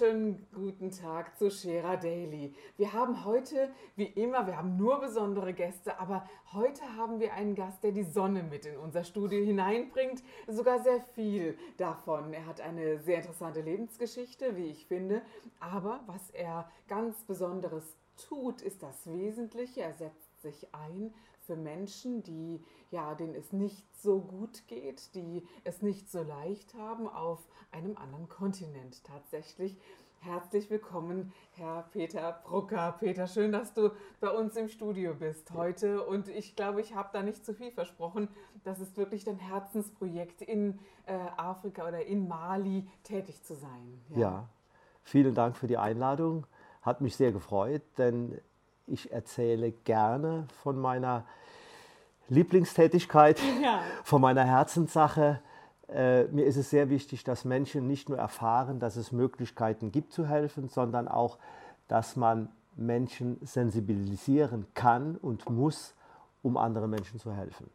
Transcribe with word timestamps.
Wunderschönen 0.00 0.46
guten 0.54 0.90
Tag 0.92 1.36
zu 1.36 1.50
Shera 1.50 1.96
Daily. 1.96 2.54
Wir 2.76 2.92
haben 2.92 3.24
heute, 3.24 3.68
wie 3.96 4.04
immer, 4.04 4.46
wir 4.46 4.56
haben 4.56 4.76
nur 4.76 5.00
besondere 5.00 5.52
Gäste, 5.52 5.98
aber 5.98 6.24
heute 6.52 6.82
haben 6.96 7.18
wir 7.18 7.32
einen 7.34 7.56
Gast, 7.56 7.82
der 7.82 7.90
die 7.90 8.04
Sonne 8.04 8.44
mit 8.44 8.64
in 8.64 8.76
unser 8.76 9.02
Studio 9.02 9.44
hineinbringt. 9.44 10.22
Sogar 10.46 10.84
sehr 10.84 11.00
viel 11.00 11.58
davon. 11.78 12.32
Er 12.32 12.46
hat 12.46 12.60
eine 12.60 13.00
sehr 13.00 13.16
interessante 13.16 13.60
Lebensgeschichte, 13.60 14.56
wie 14.56 14.66
ich 14.66 14.86
finde. 14.86 15.22
Aber 15.58 16.00
was 16.06 16.30
er 16.30 16.70
ganz 16.86 17.24
Besonderes 17.24 17.96
tut, 18.28 18.62
ist 18.62 18.84
das 18.84 19.10
Wesentliche. 19.10 19.80
Er 19.80 19.94
setzt 19.94 20.42
sich 20.42 20.72
ein 20.72 21.12
für 21.48 21.56
Menschen, 21.56 22.22
die 22.22 22.62
ja, 22.90 23.14
denen 23.14 23.34
es 23.34 23.54
nicht 23.54 23.86
so 23.96 24.20
gut 24.20 24.68
geht, 24.68 25.14
die 25.14 25.42
es 25.64 25.80
nicht 25.80 26.10
so 26.10 26.22
leicht 26.22 26.74
haben 26.74 27.08
auf 27.08 27.38
einem 27.70 27.96
anderen 27.96 28.28
Kontinent 28.28 29.02
tatsächlich. 29.02 29.78
Herzlich 30.20 30.68
willkommen, 30.68 31.32
Herr 31.52 31.88
Peter 31.90 32.42
Brucker. 32.44 32.96
Peter, 33.00 33.26
schön, 33.26 33.50
dass 33.50 33.72
du 33.72 33.92
bei 34.20 34.28
uns 34.28 34.56
im 34.56 34.68
Studio 34.68 35.14
bist 35.14 35.50
heute. 35.52 36.04
Und 36.04 36.28
ich 36.28 36.54
glaube, 36.54 36.82
ich 36.82 36.94
habe 36.94 37.08
da 37.14 37.22
nicht 37.22 37.46
zu 37.46 37.54
viel 37.54 37.70
versprochen. 37.70 38.28
Das 38.64 38.78
ist 38.78 38.98
wirklich 38.98 39.24
dein 39.24 39.38
Herzensprojekt, 39.38 40.42
in 40.42 40.78
äh, 41.06 41.14
Afrika 41.38 41.88
oder 41.88 42.04
in 42.04 42.28
Mali 42.28 42.86
tätig 43.04 43.42
zu 43.42 43.54
sein. 43.54 44.02
Ja. 44.10 44.18
ja, 44.18 44.48
vielen 45.02 45.34
Dank 45.34 45.56
für 45.56 45.66
die 45.66 45.78
Einladung. 45.78 46.46
Hat 46.82 47.00
mich 47.00 47.16
sehr 47.16 47.32
gefreut, 47.32 47.82
denn 47.96 48.38
ich 48.90 49.12
erzähle 49.12 49.72
gerne 49.72 50.46
von 50.62 50.78
meiner 50.78 51.24
Lieblingstätigkeit, 52.28 53.40
ja. 53.62 53.80
von 54.04 54.20
meiner 54.20 54.44
Herzenssache. 54.44 55.40
Äh, 55.88 56.24
mir 56.24 56.44
ist 56.44 56.56
es 56.56 56.70
sehr 56.70 56.90
wichtig, 56.90 57.24
dass 57.24 57.44
Menschen 57.44 57.86
nicht 57.86 58.08
nur 58.08 58.18
erfahren, 58.18 58.78
dass 58.78 58.96
es 58.96 59.12
Möglichkeiten 59.12 59.90
gibt 59.90 60.12
zu 60.12 60.26
helfen, 60.26 60.68
sondern 60.68 61.08
auch, 61.08 61.38
dass 61.88 62.16
man 62.16 62.50
Menschen 62.76 63.38
sensibilisieren 63.42 64.66
kann 64.74 65.16
und 65.16 65.48
muss, 65.48 65.94
um 66.42 66.56
anderen 66.56 66.90
Menschen 66.90 67.18
zu 67.18 67.32
helfen. 67.32 67.70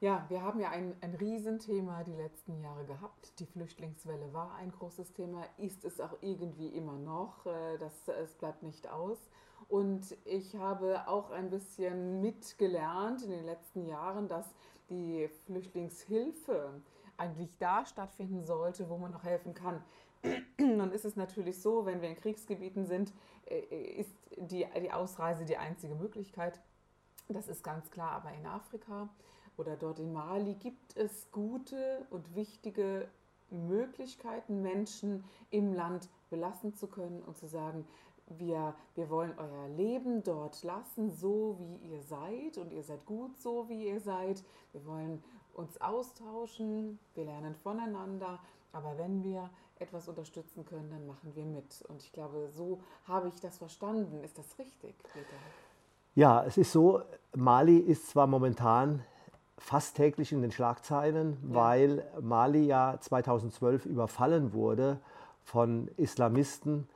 Ja, 0.00 0.26
wir 0.28 0.42
haben 0.42 0.60
ja 0.60 0.68
ein, 0.70 0.94
ein 1.00 1.14
Riesenthema 1.14 2.04
die 2.04 2.14
letzten 2.14 2.60
Jahre 2.60 2.84
gehabt. 2.84 3.40
Die 3.40 3.46
Flüchtlingswelle 3.46 4.32
war 4.34 4.54
ein 4.56 4.70
großes 4.70 5.14
Thema, 5.14 5.42
ist 5.56 5.86
es 5.86 6.00
auch 6.00 6.18
irgendwie 6.20 6.68
immer 6.68 6.98
noch. 6.98 7.46
Äh, 7.46 7.78
das, 7.78 8.06
es 8.08 8.34
bleibt 8.34 8.62
nicht 8.62 8.88
aus. 8.90 9.18
Und 9.68 10.16
ich 10.24 10.54
habe 10.56 11.08
auch 11.08 11.30
ein 11.30 11.50
bisschen 11.50 12.20
mitgelernt 12.20 13.22
in 13.22 13.30
den 13.30 13.44
letzten 13.44 13.86
Jahren, 13.86 14.28
dass 14.28 14.46
die 14.90 15.28
Flüchtlingshilfe 15.46 16.80
eigentlich 17.16 17.56
da 17.58 17.84
stattfinden 17.84 18.44
sollte, 18.44 18.88
wo 18.88 18.96
man 18.96 19.10
noch 19.10 19.24
helfen 19.24 19.54
kann. 19.54 19.82
Nun 20.58 20.92
ist 20.92 21.04
es 21.04 21.16
natürlich 21.16 21.60
so, 21.60 21.86
wenn 21.86 22.00
wir 22.00 22.08
in 22.08 22.16
Kriegsgebieten 22.16 22.86
sind, 22.86 23.12
äh, 23.46 23.60
ist 24.00 24.14
die, 24.36 24.66
die 24.80 24.92
Ausreise 24.92 25.44
die 25.44 25.56
einzige 25.56 25.94
Möglichkeit. 25.94 26.60
Das 27.28 27.48
ist 27.48 27.64
ganz 27.64 27.90
klar, 27.90 28.12
aber 28.12 28.32
in 28.32 28.46
Afrika 28.46 29.08
oder 29.56 29.76
dort 29.76 29.98
in 29.98 30.12
Mali 30.12 30.54
gibt 30.54 30.96
es 30.96 31.30
gute 31.32 32.06
und 32.10 32.34
wichtige 32.34 33.08
Möglichkeiten, 33.50 34.62
Menschen 34.62 35.24
im 35.50 35.72
Land 35.72 36.08
belassen 36.30 36.74
zu 36.74 36.88
können 36.88 37.22
und 37.22 37.36
zu 37.36 37.46
sagen, 37.46 37.86
wir, 38.28 38.74
wir 38.94 39.10
wollen 39.10 39.32
euer 39.36 39.68
Leben 39.68 40.22
dort 40.22 40.62
lassen, 40.62 41.10
so 41.10 41.56
wie 41.58 41.88
ihr 41.88 42.02
seid 42.02 42.58
und 42.58 42.72
ihr 42.72 42.82
seid 42.82 43.04
gut 43.06 43.36
so, 43.38 43.68
wie 43.68 43.88
ihr 43.88 44.00
seid. 44.00 44.42
Wir 44.72 44.84
wollen 44.86 45.22
uns 45.54 45.80
austauschen, 45.80 46.98
wir 47.14 47.24
lernen 47.24 47.54
voneinander, 47.54 48.38
aber 48.72 48.98
wenn 48.98 49.22
wir 49.22 49.50
etwas 49.78 50.08
unterstützen 50.08 50.64
können, 50.64 50.90
dann 50.90 51.06
machen 51.06 51.34
wir 51.34 51.44
mit. 51.44 51.82
Und 51.88 52.02
ich 52.02 52.12
glaube, 52.12 52.48
so 52.50 52.80
habe 53.06 53.28
ich 53.28 53.40
das 53.40 53.58
verstanden. 53.58 54.22
Ist 54.24 54.38
das 54.38 54.58
richtig, 54.58 54.94
Peter? 55.12 55.36
Ja, 56.14 56.44
es 56.44 56.56
ist 56.56 56.72
so, 56.72 57.02
Mali 57.34 57.78
ist 57.78 58.08
zwar 58.08 58.26
momentan 58.26 59.04
fast 59.58 59.96
täglich 59.96 60.32
in 60.32 60.42
den 60.42 60.50
Schlagzeilen, 60.50 61.36
ja. 61.48 61.54
weil 61.54 62.06
Mali 62.20 62.66
ja 62.66 62.98
2012 63.00 63.86
überfallen 63.86 64.52
wurde 64.52 64.98
von 65.44 65.88
Islamisten, 65.96 66.88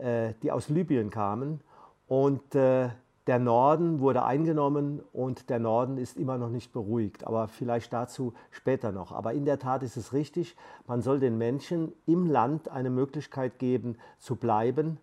die 0.00 0.50
aus 0.50 0.68
Libyen 0.68 1.10
kamen. 1.10 1.60
Und 2.06 2.54
äh, 2.54 2.90
der 3.28 3.38
Norden 3.38 4.00
wurde 4.00 4.24
eingenommen 4.24 5.00
und 5.12 5.48
der 5.48 5.60
Norden 5.60 5.96
ist 5.96 6.16
immer 6.16 6.38
noch 6.38 6.48
nicht 6.48 6.72
beruhigt, 6.72 7.24
aber 7.24 7.46
vielleicht 7.46 7.92
dazu 7.92 8.34
später 8.50 8.90
noch. 8.90 9.12
Aber 9.12 9.32
in 9.32 9.44
der 9.44 9.60
Tat 9.60 9.84
ist 9.84 9.96
es 9.96 10.12
richtig, 10.12 10.56
man 10.88 11.02
soll 11.02 11.20
den 11.20 11.38
Menschen 11.38 11.92
im 12.04 12.26
Land 12.26 12.68
eine 12.68 12.90
Möglichkeit 12.90 13.60
geben 13.60 13.96
zu 14.18 14.34
bleiben, 14.34 14.98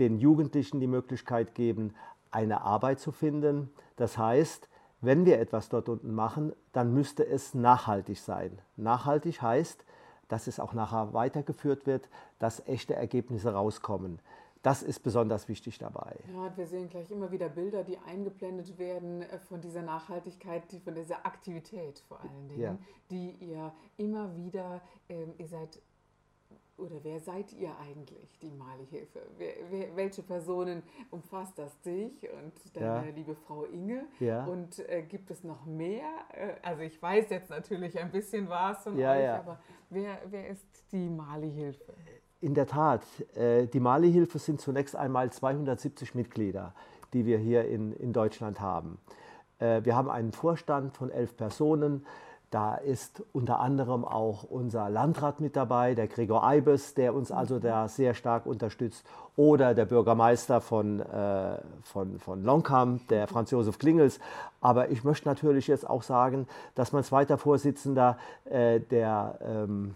den 0.00 0.18
Jugendlichen 0.18 0.80
die 0.80 0.88
Möglichkeit 0.88 1.54
geben, 1.54 1.94
eine 2.32 2.62
Arbeit 2.62 2.98
zu 2.98 3.12
finden. 3.12 3.70
Das 3.94 4.18
heißt, 4.18 4.68
wenn 5.00 5.24
wir 5.24 5.38
etwas 5.38 5.68
dort 5.68 5.88
unten 5.88 6.12
machen, 6.12 6.52
dann 6.72 6.92
müsste 6.92 7.24
es 7.24 7.54
nachhaltig 7.54 8.18
sein. 8.18 8.58
Nachhaltig 8.76 9.42
heißt, 9.42 9.84
dass 10.30 10.46
es 10.46 10.58
auch 10.58 10.72
nachher 10.72 11.12
weitergeführt 11.12 11.86
wird, 11.86 12.08
dass 12.38 12.66
echte 12.66 12.94
Ergebnisse 12.94 13.52
rauskommen. 13.52 14.20
Das 14.62 14.82
ist 14.82 15.00
besonders 15.00 15.48
wichtig 15.48 15.78
dabei. 15.78 16.16
Ja, 16.34 16.54
wir 16.54 16.66
sehen 16.66 16.88
gleich 16.90 17.10
immer 17.10 17.30
wieder 17.30 17.48
Bilder, 17.48 17.82
die 17.82 17.98
eingeblendet 17.98 18.78
werden 18.78 19.22
äh, 19.22 19.38
von 19.38 19.60
dieser 19.60 19.82
Nachhaltigkeit, 19.82 20.64
von 20.84 20.94
dieser 20.94 21.24
Aktivität 21.24 22.02
vor 22.06 22.20
allen 22.20 22.48
Dingen, 22.48 22.60
ja. 22.60 22.78
die 23.10 23.30
ihr 23.40 23.72
immer 23.96 24.36
wieder, 24.36 24.82
ähm, 25.08 25.32
ihr 25.38 25.48
seid 25.48 25.80
oder 26.80 27.02
wer 27.02 27.20
seid 27.20 27.52
ihr 27.52 27.70
eigentlich, 27.78 28.38
die 28.40 28.50
Mali-Hilfe? 28.50 29.20
welche 29.94 30.22
Personen 30.22 30.82
umfasst 31.10 31.58
das 31.58 31.80
dich 31.82 32.28
und 32.30 32.52
deine 32.74 33.08
ja. 33.08 33.14
liebe 33.14 33.34
Frau 33.34 33.64
Inge? 33.64 34.04
Ja. 34.18 34.44
Und 34.44 34.78
äh, 34.88 35.02
gibt 35.02 35.30
es 35.30 35.44
noch 35.44 35.66
mehr? 35.66 36.08
Äh, 36.32 36.54
also 36.62 36.82
ich 36.82 37.00
weiß 37.00 37.30
jetzt 37.30 37.50
natürlich 37.50 37.98
ein 37.98 38.10
bisschen 38.10 38.48
was 38.48 38.82
von 38.82 38.98
ja, 38.98 39.12
euch, 39.12 39.28
aber 39.28 39.58
wer, 39.90 40.18
wer 40.30 40.48
ist 40.48 40.66
die 40.92 41.08
Mali-Hilfe? 41.08 41.94
In 42.40 42.54
der 42.54 42.66
Tat, 42.66 43.04
äh, 43.34 43.66
die 43.66 43.80
Mali-Hilfe 43.80 44.38
sind 44.38 44.60
zunächst 44.60 44.96
einmal 44.96 45.30
270 45.30 46.14
Mitglieder, 46.14 46.74
die 47.12 47.26
wir 47.26 47.38
hier 47.38 47.66
in, 47.68 47.92
in 47.92 48.12
Deutschland 48.12 48.60
haben. 48.60 48.98
Äh, 49.58 49.84
wir 49.84 49.94
haben 49.94 50.10
einen 50.10 50.32
Vorstand 50.32 50.96
von 50.96 51.10
elf 51.10 51.36
Personen. 51.36 52.06
Da 52.50 52.74
ist 52.74 53.22
unter 53.32 53.60
anderem 53.60 54.04
auch 54.04 54.42
unser 54.42 54.90
Landrat 54.90 55.40
mit 55.40 55.54
dabei, 55.54 55.94
der 55.94 56.08
Gregor 56.08 56.44
Eibes, 56.44 56.94
der 56.94 57.14
uns 57.14 57.30
also 57.30 57.60
da 57.60 57.86
sehr 57.86 58.14
stark 58.14 58.44
unterstützt, 58.46 59.06
oder 59.36 59.72
der 59.72 59.84
Bürgermeister 59.84 60.60
von, 60.60 60.98
äh, 60.98 61.58
von, 61.84 62.18
von 62.18 62.42
Longcamp, 62.42 63.06
der 63.06 63.28
Franz 63.28 63.52
Josef 63.52 63.78
Klingels. 63.78 64.18
Aber 64.60 64.90
ich 64.90 65.04
möchte 65.04 65.28
natürlich 65.28 65.68
jetzt 65.68 65.88
auch 65.88 66.02
sagen, 66.02 66.48
dass 66.74 66.92
mein 66.92 67.04
zweiter 67.04 67.38
Vorsitzender, 67.38 68.18
äh, 68.46 68.80
der 68.80 69.38
ähm, 69.42 69.94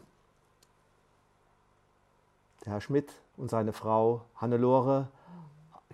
der 2.64 2.74
Herr 2.74 2.80
Schmidt 2.80 3.12
und 3.36 3.50
seine 3.50 3.72
Frau 3.72 4.22
Hannelore, 4.36 5.08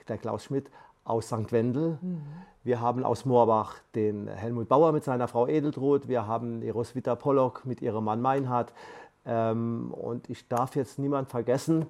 der 0.09 0.19
Klaus 0.19 0.45
Schmidt 0.45 0.71
aus 1.05 1.27
St. 1.27 1.53
Wendel. 1.53 1.99
Mhm. 2.01 2.23
Wir 2.63 2.83
haben 2.83 3.05
aus 3.05 3.25
Moorbach 3.25 3.77
den 3.95 4.29
Helmut 4.29 4.69
Bauer 4.69 4.93
mit 4.93 5.03
seiner 5.03 5.29
Frau 5.29 5.47
Edeltrud. 5.47 6.09
Wir 6.09 6.27
haben 6.27 6.61
die 6.61 6.69
Roswitha 6.69 7.15
Pollock 7.15 7.65
mit 7.65 7.81
ihrem 7.81 8.05
Mann 8.05 8.21
Meinhard. 8.21 8.75
Ähm, 9.25 9.95
und 9.95 10.29
ich 10.29 10.47
darf 10.47 10.77
jetzt 10.77 10.99
niemand 10.99 11.31
vergessen. 11.31 11.87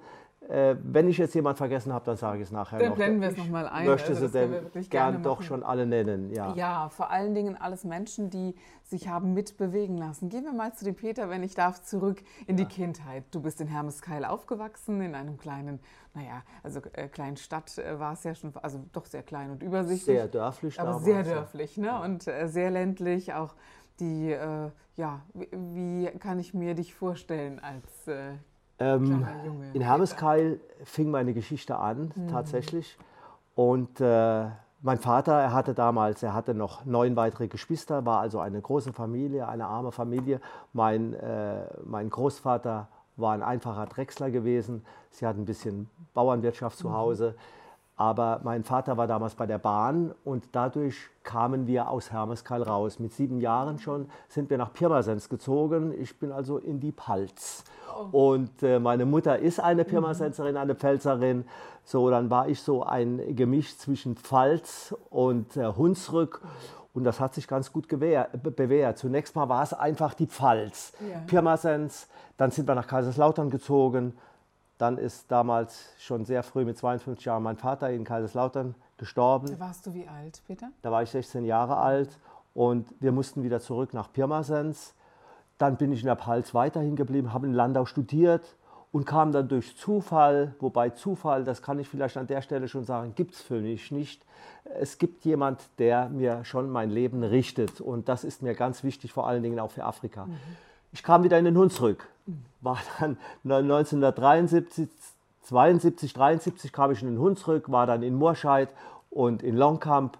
Äh, 0.49 0.75
wenn 0.81 1.07
ich 1.07 1.19
jetzt 1.19 1.35
jemand 1.35 1.57
vergessen 1.57 1.93
habe, 1.93 2.03
dann 2.03 2.17
sage 2.17 2.39
ich 2.39 2.45
es 2.45 2.51
nachher 2.51 2.79
dann 2.79 2.89
noch. 2.89 2.97
Dann 2.97 3.19
blenden 3.19 3.21
wir 3.21 3.29
es 3.29 3.37
nochmal 3.37 3.67
ein. 3.69 3.85
Möchte 3.85 4.09
also, 4.09 4.27
sie 4.27 4.33
denn 4.33 4.89
gern 4.89 5.21
doch 5.21 5.43
schon 5.43 5.61
alle 5.61 5.85
nennen? 5.85 6.31
Ja. 6.33 6.53
ja, 6.55 6.89
vor 6.89 7.11
allen 7.11 7.35
Dingen 7.35 7.55
alles 7.55 7.83
Menschen, 7.83 8.31
die 8.31 8.55
sich 8.83 9.07
haben 9.07 9.33
mitbewegen 9.33 9.97
lassen. 9.97 10.29
Gehen 10.29 10.43
wir 10.43 10.51
mal 10.51 10.73
zu 10.73 10.83
dem 10.83 10.95
Peter, 10.95 11.29
wenn 11.29 11.43
ich 11.43 11.53
darf, 11.53 11.83
zurück 11.83 12.23
in 12.47 12.57
ja. 12.57 12.65
die 12.65 12.73
Kindheit. 12.73 13.23
Du 13.31 13.39
bist 13.39 13.61
in 13.61 13.67
Hermeskeil 13.67 14.25
aufgewachsen, 14.25 14.99
in 15.01 15.13
einem 15.13 15.37
kleinen, 15.37 15.79
naja, 16.15 16.41
also 16.63 16.81
äh, 16.93 17.07
kleinen 17.07 17.37
Stadt 17.37 17.77
äh, 17.77 17.99
war 17.99 18.13
es 18.13 18.23
ja 18.23 18.33
schon, 18.33 18.51
also 18.61 18.79
doch 18.93 19.05
sehr 19.05 19.23
klein 19.23 19.51
und 19.51 19.61
übersichtlich. 19.61 20.17
Sehr 20.17 20.27
dörflich. 20.27 20.79
Aber 20.79 20.99
sehr 20.99 21.23
dörflich 21.23 21.77
ne? 21.77 21.87
Ja. 21.87 22.03
und 22.03 22.27
äh, 22.27 22.47
sehr 22.47 22.71
ländlich. 22.71 23.33
Auch 23.33 23.53
die, 23.99 24.31
äh, 24.31 24.71
ja, 24.95 25.21
wie, 25.33 25.49
wie, 25.51 26.05
kann 26.17 26.39
ich 26.39 26.55
mir 26.55 26.73
dich 26.73 26.95
vorstellen 26.95 27.59
als 27.59 28.07
äh, 28.07 28.33
Ähm, 28.81 29.27
in 29.73 29.81
Hermeskeil 29.81 30.59
fing 30.83 31.11
meine 31.11 31.33
Geschichte 31.33 31.77
an, 31.77 32.11
mhm. 32.15 32.27
tatsächlich. 32.29 32.97
Und 33.55 34.01
äh, 34.01 34.45
mein 34.81 34.97
Vater, 34.97 35.33
er 35.33 35.53
hatte 35.53 35.73
damals, 35.75 36.23
er 36.23 36.33
hatte 36.33 36.55
noch 36.55 36.85
neun 36.85 37.15
weitere 37.15 37.47
Geschwister, 37.47 38.05
war 38.05 38.19
also 38.19 38.39
eine 38.39 38.59
große 38.59 38.93
Familie, 38.93 39.47
eine 39.47 39.67
arme 39.67 39.91
Familie. 39.91 40.41
Mein, 40.73 41.13
äh, 41.13 41.65
mein 41.85 42.09
Großvater 42.09 42.87
war 43.17 43.33
ein 43.33 43.43
einfacher 43.43 43.85
Drechsler 43.85 44.31
gewesen. 44.31 44.83
Sie 45.11 45.27
hatten 45.27 45.41
ein 45.41 45.45
bisschen 45.45 45.89
Bauernwirtschaft 46.15 46.77
zu 46.77 46.89
mhm. 46.89 46.95
Aber 48.01 48.41
mein 48.43 48.63
Vater 48.63 48.97
war 48.97 49.05
damals 49.05 49.35
bei 49.35 49.45
der 49.45 49.59
Bahn 49.59 50.15
und 50.23 50.45
dadurch 50.53 50.95
kamen 51.21 51.67
wir 51.67 51.87
aus 51.87 52.11
Hermeskeil 52.11 52.63
raus. 52.63 52.97
Mit 52.97 53.13
sieben 53.13 53.39
Jahren 53.39 53.77
schon 53.77 54.09
sind 54.27 54.49
wir 54.49 54.57
nach 54.57 54.73
Pirmasens 54.73 55.29
gezogen. 55.29 55.93
Ich 55.95 56.17
bin 56.17 56.31
also 56.31 56.57
in 56.57 56.79
die 56.79 56.91
Palz. 56.91 57.63
Oh. 58.11 58.31
Und 58.31 58.63
äh, 58.63 58.79
meine 58.79 59.05
Mutter 59.05 59.37
ist 59.37 59.59
eine 59.59 59.85
Pirmasenserin, 59.85 60.57
eine 60.57 60.73
Pfälzerin. 60.73 61.45
So, 61.83 62.09
dann 62.09 62.31
war 62.31 62.49
ich 62.49 62.59
so 62.63 62.81
ein 62.81 63.35
Gemisch 63.35 63.77
zwischen 63.77 64.15
Pfalz 64.15 64.95
und 65.11 65.55
äh, 65.55 65.67
Hunsrück. 65.67 66.41
Und 66.95 67.03
das 67.03 67.19
hat 67.19 67.35
sich 67.35 67.47
ganz 67.47 67.71
gut 67.71 67.87
bewährt. 67.87 68.97
Zunächst 68.97 69.35
mal 69.35 69.47
war 69.47 69.61
es 69.61 69.73
einfach 69.73 70.15
die 70.15 70.25
Pfalz. 70.25 70.93
Ja. 71.07 71.19
Pirmasens, 71.27 72.07
dann 72.37 72.49
sind 72.49 72.67
wir 72.67 72.73
nach 72.73 72.87
Kaiserslautern 72.87 73.51
gezogen. 73.51 74.13
Dann 74.81 74.97
ist 74.97 75.31
damals 75.31 75.93
schon 75.99 76.25
sehr 76.25 76.41
früh 76.41 76.65
mit 76.65 76.75
52 76.75 77.23
Jahren 77.23 77.43
mein 77.43 77.55
Vater 77.55 77.91
in 77.91 78.03
Kaiserslautern 78.03 78.73
gestorben. 78.97 79.45
Da 79.45 79.59
warst 79.59 79.85
du 79.85 79.93
wie 79.93 80.07
alt, 80.07 80.41
Peter? 80.47 80.71
Da 80.81 80.91
war 80.91 81.03
ich 81.03 81.11
16 81.11 81.45
Jahre 81.45 81.77
alt 81.77 82.09
und 82.55 82.91
wir 82.99 83.11
mussten 83.11 83.43
wieder 83.43 83.59
zurück 83.59 83.93
nach 83.93 84.11
Pirmasens. 84.11 84.95
Dann 85.59 85.77
bin 85.77 85.91
ich 85.91 85.99
in 85.99 86.07
der 86.07 86.15
Pfalz 86.15 86.55
weiterhin 86.55 86.95
geblieben, 86.95 87.31
habe 87.31 87.45
in 87.45 87.53
Landau 87.53 87.85
studiert 87.85 88.57
und 88.91 89.05
kam 89.05 89.31
dann 89.31 89.47
durch 89.47 89.77
Zufall, 89.77 90.55
wobei 90.59 90.89
Zufall, 90.89 91.43
das 91.43 91.61
kann 91.61 91.77
ich 91.77 91.87
vielleicht 91.87 92.17
an 92.17 92.25
der 92.25 92.41
Stelle 92.41 92.67
schon 92.67 92.83
sagen, 92.83 93.13
gibt 93.13 93.35
es 93.35 93.41
für 93.43 93.61
mich 93.61 93.91
nicht. 93.91 94.25
Es 94.79 94.97
gibt 94.97 95.25
jemand, 95.25 95.61
der 95.77 96.09
mir 96.09 96.43
schon 96.43 96.71
mein 96.71 96.89
Leben 96.89 97.21
richtet 97.21 97.81
und 97.81 98.09
das 98.09 98.23
ist 98.23 98.41
mir 98.41 98.55
ganz 98.55 98.83
wichtig, 98.83 99.13
vor 99.13 99.27
allen 99.27 99.43
Dingen 99.43 99.59
auch 99.59 99.69
für 99.69 99.83
Afrika. 99.83 100.25
Mhm. 100.25 100.37
Ich 100.93 101.03
kam 101.03 101.23
wieder 101.23 101.39
in 101.39 101.45
den 101.45 101.57
Hunsrück, 101.57 102.07
war 102.61 102.77
dann 102.99 103.17
1973, 103.43 104.89
72, 105.43 106.13
73 106.13 106.71
kam 106.71 106.91
ich 106.91 107.01
in 107.01 107.09
den 107.09 107.19
Hunsrück, 107.19 107.71
war 107.71 107.87
dann 107.87 108.03
in 108.03 108.15
Moorscheid 108.15 108.69
und 109.09 109.43
in 109.43 109.57
Longkamp 109.57 110.17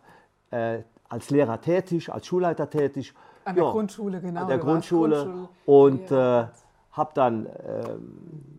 äh, 0.51 0.79
als 1.09 1.29
Lehrer 1.29 1.61
tätig, 1.61 2.11
als 2.11 2.25
Schulleiter 2.25 2.69
tätig. 2.69 3.13
An 3.43 3.55
der 3.55 3.65
ja, 3.65 3.71
Grundschule, 3.71 4.21
genau. 4.21 4.41
An 4.41 4.47
der 4.47 4.57
Grundschule. 4.57 5.15
Grundschule. 5.23 5.49
Und 5.65 6.09
ja. 6.09 6.41
äh, 6.41 6.47
habe 6.91 7.11
dann, 7.13 7.45
äh, 7.45 7.49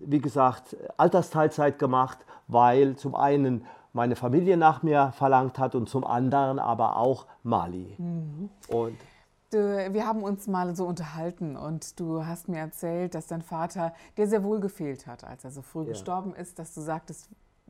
wie 0.01 0.19
gesagt, 0.19 0.77
Altersteilzeit 0.97 1.79
gemacht, 1.79 2.19
weil 2.49 2.97
zum 2.97 3.15
einen 3.15 3.67
meine 3.93 4.17
Familie 4.17 4.57
nach 4.57 4.83
mir 4.83 5.13
verlangt 5.13 5.59
hat 5.59 5.75
und 5.75 5.89
zum 5.89 6.07
anderen 6.07 6.59
aber 6.59 6.97
auch 6.97 7.27
Mali. 7.43 7.95
Mhm. 7.99 8.49
Und 8.69 8.97
wir 9.53 10.07
haben 10.07 10.23
uns 10.23 10.47
mal 10.47 10.75
so 10.75 10.87
unterhalten 10.87 11.57
und 11.57 11.99
du 12.01 12.25
hast 12.25 12.49
mir 12.49 12.59
erzählt, 12.59 13.15
dass 13.15 13.27
dein 13.27 13.43
Vater 13.43 13.95
dir 14.17 14.27
sehr 14.27 14.43
wohl 14.45 14.61
gefehlt 14.61 15.07
hat, 15.07 15.25
als 15.25 15.45
er 15.45 15.51
so 15.51 15.63
früh 15.63 15.83
ja. 15.83 15.89
gestorben 15.91 16.35
ist, 16.35 16.59
dass 16.59 16.75
du 16.75 16.81
sagtest, 16.81 17.29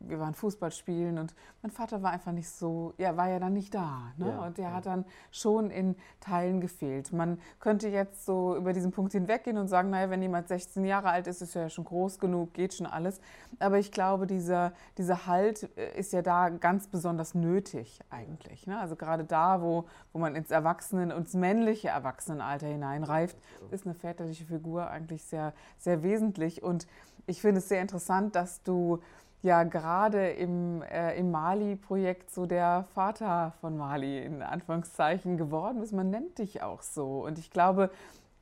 wir 0.08 0.18
waren 0.20 0.34
Fußball 0.34 0.70
spielen 0.70 1.18
und 1.18 1.34
mein 1.62 1.70
Vater 1.70 2.02
war 2.02 2.10
einfach 2.10 2.32
nicht 2.32 2.48
so, 2.48 2.94
er 2.98 3.16
war 3.16 3.28
ja 3.28 3.38
dann 3.38 3.52
nicht 3.52 3.74
da. 3.74 4.12
Ne? 4.16 4.28
Ja, 4.28 4.46
und 4.46 4.58
der 4.58 4.66
ja. 4.66 4.72
hat 4.74 4.86
dann 4.86 5.04
schon 5.30 5.70
in 5.70 5.96
Teilen 6.20 6.60
gefehlt. 6.60 7.12
Man 7.12 7.38
könnte 7.60 7.88
jetzt 7.88 8.24
so 8.24 8.56
über 8.56 8.72
diesen 8.72 8.90
Punkt 8.90 9.12
hinweggehen 9.12 9.58
und 9.58 9.68
sagen, 9.68 9.90
naja, 9.90 10.10
wenn 10.10 10.22
jemand 10.22 10.48
16 10.48 10.84
Jahre 10.84 11.10
alt 11.10 11.26
ist, 11.26 11.42
ist 11.42 11.56
er 11.56 11.62
ja 11.62 11.68
schon 11.68 11.84
groß 11.84 12.18
genug, 12.18 12.54
geht 12.54 12.74
schon 12.74 12.86
alles. 12.86 13.20
Aber 13.58 13.78
ich 13.78 13.92
glaube, 13.92 14.26
dieser, 14.26 14.72
dieser 14.98 15.26
Halt 15.26 15.70
äh, 15.76 15.98
ist 15.98 16.12
ja 16.12 16.22
da 16.22 16.48
ganz 16.48 16.88
besonders 16.88 17.34
nötig 17.34 18.00
eigentlich. 18.10 18.66
Ne? 18.66 18.78
Also 18.78 18.96
gerade 18.96 19.24
da, 19.24 19.62
wo, 19.62 19.86
wo 20.12 20.18
man 20.18 20.34
ins 20.34 20.50
Erwachsenen, 20.50 21.10
ins 21.10 21.34
männliche 21.34 21.88
Erwachsenenalter 21.88 22.66
hineinreift, 22.66 23.36
ist 23.70 23.86
eine 23.86 23.94
väterliche 23.94 24.44
Figur 24.44 24.90
eigentlich 24.90 25.24
sehr, 25.24 25.52
sehr 25.78 26.02
wesentlich. 26.02 26.62
Und 26.62 26.86
ich 27.26 27.40
finde 27.40 27.58
es 27.58 27.68
sehr 27.68 27.80
interessant, 27.80 28.34
dass 28.34 28.62
du 28.62 29.00
ja 29.42 29.64
gerade 29.64 30.30
im, 30.30 30.82
äh, 30.82 31.18
im 31.18 31.30
Mali-Projekt 31.30 32.30
so 32.30 32.46
der 32.46 32.86
Vater 32.94 33.52
von 33.60 33.76
Mali 33.76 34.24
in 34.24 34.40
Anführungszeichen 34.42 35.36
geworden 35.36 35.80
bist. 35.80 35.92
Man 35.92 36.10
nennt 36.10 36.38
dich 36.38 36.62
auch 36.62 36.82
so. 36.82 37.24
Und 37.24 37.38
ich 37.38 37.50
glaube, 37.50 37.90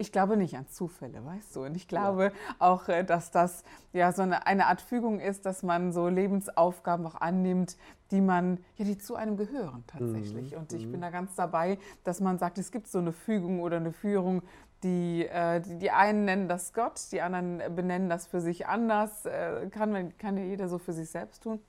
ich 0.00 0.12
glaube 0.12 0.36
nicht 0.36 0.56
an 0.56 0.66
Zufälle, 0.68 1.24
weißt 1.24 1.56
du. 1.56 1.64
Und 1.64 1.76
ich 1.76 1.88
glaube 1.88 2.24
ja. 2.24 2.54
auch, 2.58 2.88
äh, 2.88 3.04
dass 3.04 3.30
das 3.30 3.64
ja 3.92 4.12
so 4.12 4.22
eine, 4.22 4.46
eine 4.46 4.66
Art 4.66 4.80
Fügung 4.80 5.20
ist, 5.20 5.46
dass 5.46 5.62
man 5.62 5.92
so 5.92 6.08
Lebensaufgaben 6.08 7.06
auch 7.06 7.20
annimmt, 7.20 7.76
die 8.10 8.20
man, 8.20 8.58
ja, 8.76 8.84
die 8.84 8.98
zu 8.98 9.14
einem 9.14 9.36
gehören 9.36 9.84
tatsächlich. 9.86 10.52
Mhm. 10.52 10.58
Und 10.58 10.72
ich 10.72 10.86
mhm. 10.86 10.92
bin 10.92 11.00
da 11.00 11.10
ganz 11.10 11.34
dabei, 11.34 11.78
dass 12.04 12.20
man 12.20 12.38
sagt, 12.38 12.58
es 12.58 12.72
gibt 12.72 12.88
so 12.88 12.98
eine 12.98 13.12
Fügung 13.12 13.60
oder 13.60 13.76
eine 13.76 13.92
Führung, 13.92 14.42
die, 14.82 15.26
äh, 15.26 15.60
die, 15.60 15.78
die, 15.78 15.90
einen 15.90 16.24
nennen 16.24 16.48
das 16.48 16.72
Gott, 16.72 17.12
die 17.12 17.20
anderen 17.20 17.74
benennen 17.74 18.08
das 18.08 18.26
für 18.26 18.40
sich 18.40 18.66
anders, 18.66 19.26
äh, 19.26 19.68
kann, 19.70 20.16
kann 20.18 20.36
ja 20.36 20.44
jeder 20.44 20.68
so 20.68 20.78
für 20.78 20.92
sich 20.92 21.10
selbst 21.10 21.42
tun. 21.42 21.60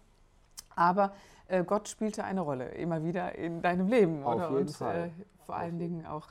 Aber 0.76 1.14
äh, 1.48 1.64
Gott 1.64 1.90
spielte 1.90 2.24
eine 2.24 2.42
Rolle 2.42 2.70
immer 2.70 3.04
wieder 3.04 3.36
in 3.36 3.62
deinem 3.62 3.88
Leben, 3.88 4.24
Auf 4.24 4.36
oder? 4.36 4.50
Jeden 4.50 4.62
Und 4.62 4.72
Fall. 4.72 5.06
Äh, 5.06 5.46
vor 5.46 5.56
allen 5.56 5.80
Dingen 5.80 6.06
auch 6.06 6.28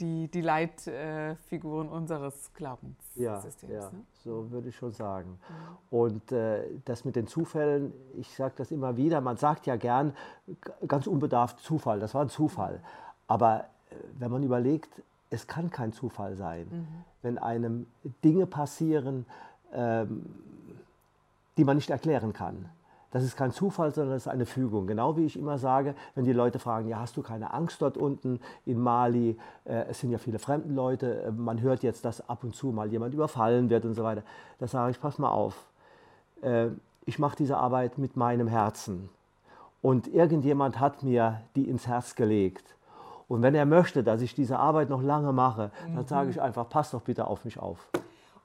die, 0.00 0.28
die 0.28 0.40
Leitfiguren 0.40 1.88
unseres 1.88 2.52
Glaubenssystems. 2.54 3.62
Ja, 3.62 3.68
ja 3.68 3.90
ne? 3.90 4.04
so 4.24 4.50
würde 4.50 4.68
ich 4.68 4.76
schon 4.76 4.92
sagen. 4.92 5.38
Mhm. 5.48 5.98
Und 5.98 6.32
äh, 6.32 6.64
das 6.84 7.04
mit 7.04 7.16
den 7.16 7.26
Zufällen, 7.26 7.92
ich 8.14 8.34
sage 8.34 8.54
das 8.56 8.70
immer 8.70 8.96
wieder, 8.96 9.20
man 9.20 9.36
sagt 9.36 9.66
ja 9.66 9.76
gern 9.76 10.14
ganz 10.86 11.06
unbedarft 11.06 11.60
Zufall, 11.60 12.00
das 12.00 12.14
war 12.14 12.22
ein 12.22 12.28
Zufall. 12.28 12.82
Aber 13.26 13.60
äh, 13.90 13.94
wenn 14.18 14.30
man 14.30 14.42
überlegt, 14.42 15.02
es 15.30 15.46
kann 15.46 15.70
kein 15.70 15.92
Zufall 15.92 16.36
sein, 16.36 16.66
mhm. 16.70 16.86
wenn 17.22 17.38
einem 17.38 17.86
Dinge 18.24 18.46
passieren, 18.46 19.26
ähm, 19.72 20.24
die 21.56 21.64
man 21.64 21.76
nicht 21.76 21.90
erklären 21.90 22.32
kann. 22.32 22.68
Das 23.12 23.24
ist 23.24 23.36
kein 23.36 23.50
Zufall, 23.50 23.94
sondern 23.94 24.14
das 24.14 24.26
ist 24.26 24.32
eine 24.32 24.46
Fügung. 24.46 24.86
Genau 24.86 25.16
wie 25.16 25.24
ich 25.24 25.38
immer 25.38 25.58
sage, 25.58 25.94
wenn 26.14 26.24
die 26.24 26.32
Leute 26.32 26.58
fragen, 26.58 26.88
ja, 26.88 26.98
hast 26.98 27.16
du 27.16 27.22
keine 27.22 27.54
Angst 27.54 27.80
dort 27.80 27.96
unten 27.96 28.40
in 28.66 28.78
Mali? 28.78 29.38
Äh, 29.64 29.86
es 29.88 30.00
sind 30.00 30.10
ja 30.10 30.18
viele 30.18 30.38
fremden 30.38 30.74
Leute. 30.74 31.22
Äh, 31.22 31.30
man 31.30 31.60
hört 31.60 31.82
jetzt, 31.82 32.04
dass 32.04 32.28
ab 32.28 32.44
und 32.44 32.54
zu 32.54 32.68
mal 32.68 32.88
jemand 32.88 33.14
überfallen 33.14 33.70
wird 33.70 33.84
und 33.84 33.94
so 33.94 34.04
weiter. 34.04 34.22
Da 34.58 34.66
sage 34.66 34.90
ich, 34.90 35.00
pass 35.00 35.18
mal 35.18 35.30
auf. 35.30 35.66
Äh, 36.42 36.68
ich 37.06 37.18
mache 37.18 37.36
diese 37.36 37.56
Arbeit 37.56 37.96
mit 37.96 38.16
meinem 38.16 38.48
Herzen. 38.48 39.08
Und 39.80 40.08
irgendjemand 40.08 40.80
hat 40.80 41.02
mir 41.02 41.40
die 41.54 41.68
ins 41.68 41.86
Herz 41.86 42.16
gelegt. 42.16 42.74
Und 43.28 43.42
wenn 43.42 43.54
er 43.54 43.66
möchte, 43.66 44.04
dass 44.04 44.20
ich 44.20 44.34
diese 44.34 44.58
Arbeit 44.58 44.88
noch 44.88 45.02
lange 45.02 45.32
mache, 45.32 45.70
dann 45.82 45.96
mhm. 45.96 46.06
sage 46.06 46.30
ich 46.30 46.40
einfach, 46.40 46.68
pass 46.68 46.92
doch 46.92 47.02
bitte 47.02 47.26
auf 47.26 47.44
mich 47.44 47.58
auf. 47.58 47.88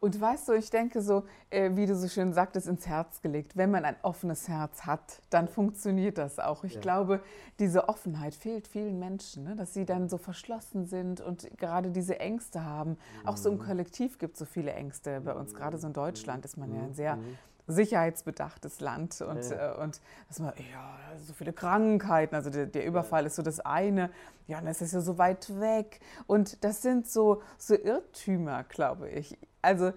Und 0.01 0.19
weißt 0.19 0.49
du, 0.49 0.53
ich 0.53 0.71
denke 0.71 0.99
so, 1.03 1.25
äh, 1.51 1.69
wie 1.75 1.85
du 1.85 1.95
so 1.95 2.07
schön 2.07 2.33
sagtest, 2.33 2.67
ins 2.67 2.87
Herz 2.87 3.21
gelegt. 3.21 3.55
Wenn 3.55 3.69
man 3.69 3.85
ein 3.85 3.95
offenes 4.01 4.47
Herz 4.47 4.87
hat, 4.87 5.21
dann 5.29 5.47
funktioniert 5.47 6.17
das 6.17 6.39
auch. 6.39 6.63
Ich 6.63 6.73
ja. 6.73 6.81
glaube, 6.81 7.21
diese 7.59 7.87
Offenheit 7.87 8.33
fehlt 8.33 8.67
vielen 8.67 8.97
Menschen, 8.97 9.43
ne? 9.43 9.55
dass 9.55 9.75
sie 9.75 9.85
dann 9.85 10.09
so 10.09 10.17
verschlossen 10.17 10.87
sind 10.87 11.21
und 11.21 11.55
gerade 11.55 11.91
diese 11.91 12.19
Ängste 12.19 12.65
haben. 12.65 12.91
Mhm. 12.91 13.27
Auch 13.27 13.37
so 13.37 13.49
im 13.51 13.57
mhm. 13.57 13.63
Kollektiv 13.63 14.17
gibt 14.17 14.33
es 14.33 14.39
so 14.39 14.45
viele 14.45 14.73
Ängste. 14.73 15.21
Bei 15.21 15.35
uns, 15.35 15.53
gerade 15.53 15.77
so 15.77 15.85
in 15.85 15.93
Deutschland, 15.93 16.45
ist 16.45 16.57
man 16.57 16.73
ja 16.73 16.81
ein 16.81 16.95
sehr 16.95 17.17
mhm 17.17 17.37
sicherheitsbedachtes 17.71 18.79
Land 18.79 19.21
und, 19.21 19.49
ja. 19.49 19.73
äh, 19.73 19.77
und 19.81 19.99
dass 20.27 20.39
man, 20.39 20.53
ja, 20.71 20.97
so 21.25 21.33
viele 21.33 21.53
Krankheiten, 21.53 22.35
also 22.35 22.49
der, 22.49 22.65
der 22.65 22.85
Überfall 22.85 23.23
ja. 23.23 23.27
ist 23.27 23.35
so 23.35 23.41
das 23.41 23.59
eine, 23.59 24.09
ja, 24.47 24.59
und 24.59 24.65
das 24.65 24.81
ist 24.81 24.93
ja 24.93 25.01
so 25.01 25.17
weit 25.17 25.59
weg 25.59 25.99
und 26.27 26.63
das 26.63 26.81
sind 26.81 27.07
so, 27.07 27.41
so 27.57 27.75
Irrtümer, 27.75 28.63
glaube 28.63 29.09
ich. 29.09 29.37
Also 29.61 29.93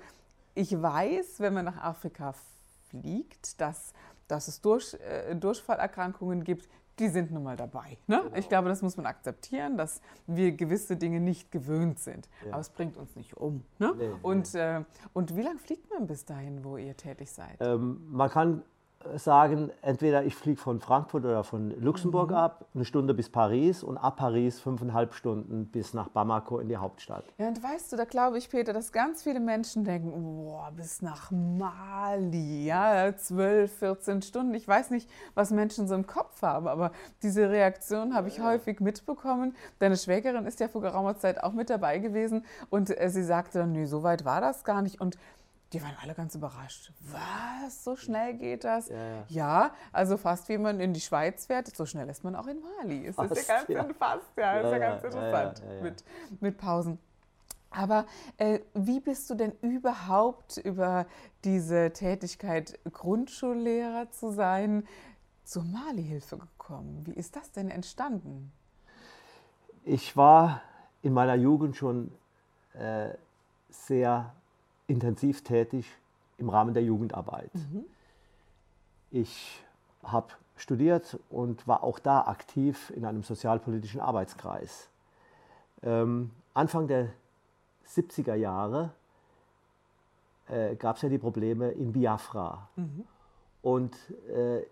ich 0.54 0.81
weiß, 0.81 1.40
wenn 1.40 1.54
man 1.54 1.64
nach 1.64 1.83
Afrika 1.83 2.35
fliegt, 2.88 3.61
dass, 3.61 3.93
dass 4.28 4.49
es 4.49 4.61
Durch, 4.61 4.95
äh, 4.95 5.35
Durchfallerkrankungen 5.35 6.45
gibt, 6.45 6.69
die 6.98 7.08
sind 7.08 7.32
nun 7.32 7.42
mal 7.42 7.56
dabei. 7.56 7.98
Ne? 8.06 8.20
Genau. 8.22 8.36
Ich 8.36 8.48
glaube, 8.48 8.68
das 8.68 8.82
muss 8.82 8.96
man 8.96 9.06
akzeptieren, 9.06 9.76
dass 9.76 10.00
wir 10.26 10.52
gewisse 10.52 10.96
Dinge 10.96 11.20
nicht 11.20 11.50
gewöhnt 11.50 11.98
sind. 11.98 12.28
Ja. 12.44 12.52
Aber 12.52 12.60
es 12.60 12.70
bringt 12.70 12.96
uns 12.96 13.16
nicht 13.16 13.36
um. 13.36 13.64
Ne? 13.78 13.94
Nee, 13.96 14.10
und, 14.22 14.54
nee. 14.54 14.60
Äh, 14.60 14.84
und 15.12 15.36
wie 15.36 15.42
lange 15.42 15.58
fliegt 15.58 15.90
man 15.90 16.06
bis 16.06 16.24
dahin, 16.24 16.64
wo 16.64 16.76
ihr 16.76 16.96
tätig 16.96 17.30
seid? 17.30 17.56
Ähm, 17.60 18.00
man 18.10 18.30
kann 18.30 18.62
sagen, 19.16 19.70
entweder 19.82 20.25
ich 20.25 20.34
fliege 20.34 20.61
von 20.61 20.80
Frankfurt 20.80 21.25
oder 21.25 21.44
von 21.44 21.70
Luxemburg 21.80 22.30
mhm. 22.30 22.37
ab, 22.37 22.66
eine 22.75 22.84
Stunde 22.84 23.14
bis 23.14 23.30
Paris 23.30 23.82
und 23.82 23.96
ab 23.96 24.16
Paris 24.16 24.61
fünfeinhalb 24.61 25.14
Stunden 25.14 25.66
bis 25.66 25.94
nach 25.94 26.08
Bamako 26.08 26.58
in 26.58 26.68
die 26.68 26.76
Hauptstadt. 26.76 27.25
Ja, 27.38 27.49
und 27.49 27.62
weißt 27.62 27.92
du, 27.92 27.96
da 27.96 28.04
glaube 28.04 28.38
ich, 28.38 28.50
Peter, 28.50 28.73
dass 28.73 28.92
ganz 28.92 29.23
viele 29.23 29.40
Menschen 29.40 29.84
denken, 29.84 30.12
boah, 30.23 30.70
bis 30.76 31.02
nach 31.02 31.30
Mali, 31.30 32.66
ja, 32.66 33.14
zwölf, 33.16 33.73
14 33.78 34.23
Stunden. 34.23 34.54
Ich 34.54 34.66
weiß 34.66 34.90
nicht, 34.90 35.08
was 35.34 35.50
Menschen 35.50 35.88
so 35.88 35.94
im 35.94 36.06
Kopf 36.06 36.42
haben, 36.42 36.68
aber 36.68 36.92
diese 37.23 37.50
Reaktion 37.50 38.14
habe 38.14 38.28
ich 38.28 38.38
ja. 38.38 38.44
häufig 38.44 38.80
mitbekommen. 38.80 39.54
Deine 39.78 39.96
Schwägerin 39.96 40.46
ist 40.46 40.61
ja 40.61 40.68
vor 40.68 40.82
geraumer 40.82 41.16
Zeit 41.18 41.42
auch 41.42 41.52
mit 41.52 41.70
dabei 41.70 41.99
gewesen 41.99 42.44
und 42.70 42.90
äh, 42.90 43.08
sie 43.11 43.25
sagte, 43.25 43.66
nö, 43.66 43.87
so 43.87 44.02
weit 44.02 44.25
war 44.25 44.40
das 44.40 44.64
gar 44.64 44.82
nicht. 44.82 45.00
Und 45.00 45.18
die 45.75 45.83
waren 45.83 45.97
alle 46.00 46.14
ganz 46.14 46.35
überrascht. 46.35 46.93
Was? 47.11 47.83
So 47.83 47.97
schnell 47.97 48.35
geht 48.35 48.64
das? 48.64 48.88
Ja, 48.88 48.97
ja. 48.97 49.25
ja, 49.28 49.75
also 49.93 50.16
fast 50.16 50.49
wie 50.49 50.57
man 50.57 50.78
in 50.81 50.93
die 50.93 51.00
Schweiz 51.00 51.47
fährt, 51.47 51.75
so 51.75 51.85
schnell 51.85 52.09
ist 52.09 52.23
man 52.23 52.37
auch 52.37 52.47
in 52.47 52.61
Mali. 52.61 53.00
Ist 53.00 53.16
fast, 53.16 53.37
ja 53.37 53.59
ganz 53.59 53.69
ja. 53.69 53.95
fast, 53.99 54.25
ja, 54.37 54.61
ist 54.61 54.71
ja, 54.71 54.78
ganz 54.78 55.04
interessant 55.04 55.62
Mit, 55.83 56.04
mit 56.40 56.57
Pausen. 56.57 56.99
Aber 57.71 58.07
äh, 58.38 58.61
wie 58.75 59.00
bist 59.00 59.28
du 59.31 59.35
denn 59.35 59.52
überhaupt 59.61 60.59
über 60.59 61.07
diese 61.43 61.93
Tätigkeit, 61.93 62.78
Grundschullehrer 62.93 64.11
zu 64.12 64.31
sein, 64.31 64.87
zur 65.43 65.64
Mali-Hilfe 65.64 66.38
gekommen? 66.38 67.02
Wie 67.04 67.14
ist 67.14 67.35
das 67.35 67.50
denn 67.50 67.71
entstanden? 67.71 68.52
Ich 69.83 70.16
war 70.16 70.62
in 71.02 71.12
meiner 71.12 71.35
Jugend 71.35 71.76
schon 71.76 72.12
äh, 72.75 73.09
sehr 73.71 74.33
intensiv 74.86 75.42
tätig 75.42 75.86
im 76.38 76.48
Rahmen 76.48 76.74
der 76.74 76.82
Jugendarbeit. 76.82 77.54
Mhm. 77.54 77.84
Ich 79.10 79.64
habe 80.02 80.28
studiert 80.56 81.18
und 81.30 81.66
war 81.66 81.82
auch 81.82 81.98
da 81.98 82.22
aktiv 82.22 82.92
in 82.94 83.04
einem 83.04 83.22
sozialpolitischen 83.22 84.00
Arbeitskreis. 84.00 84.88
Ähm, 85.82 86.30
Anfang 86.52 86.86
der 86.86 87.08
70er 87.86 88.34
Jahre 88.34 88.90
äh, 90.48 90.74
gab 90.76 90.96
es 90.96 91.02
ja 91.02 91.08
die 91.08 91.18
Probleme 91.18 91.70
in 91.70 91.92
Biafra. 91.92 92.68
Mhm. 92.76 93.04
Und 93.62 93.96
äh, 94.28 94.62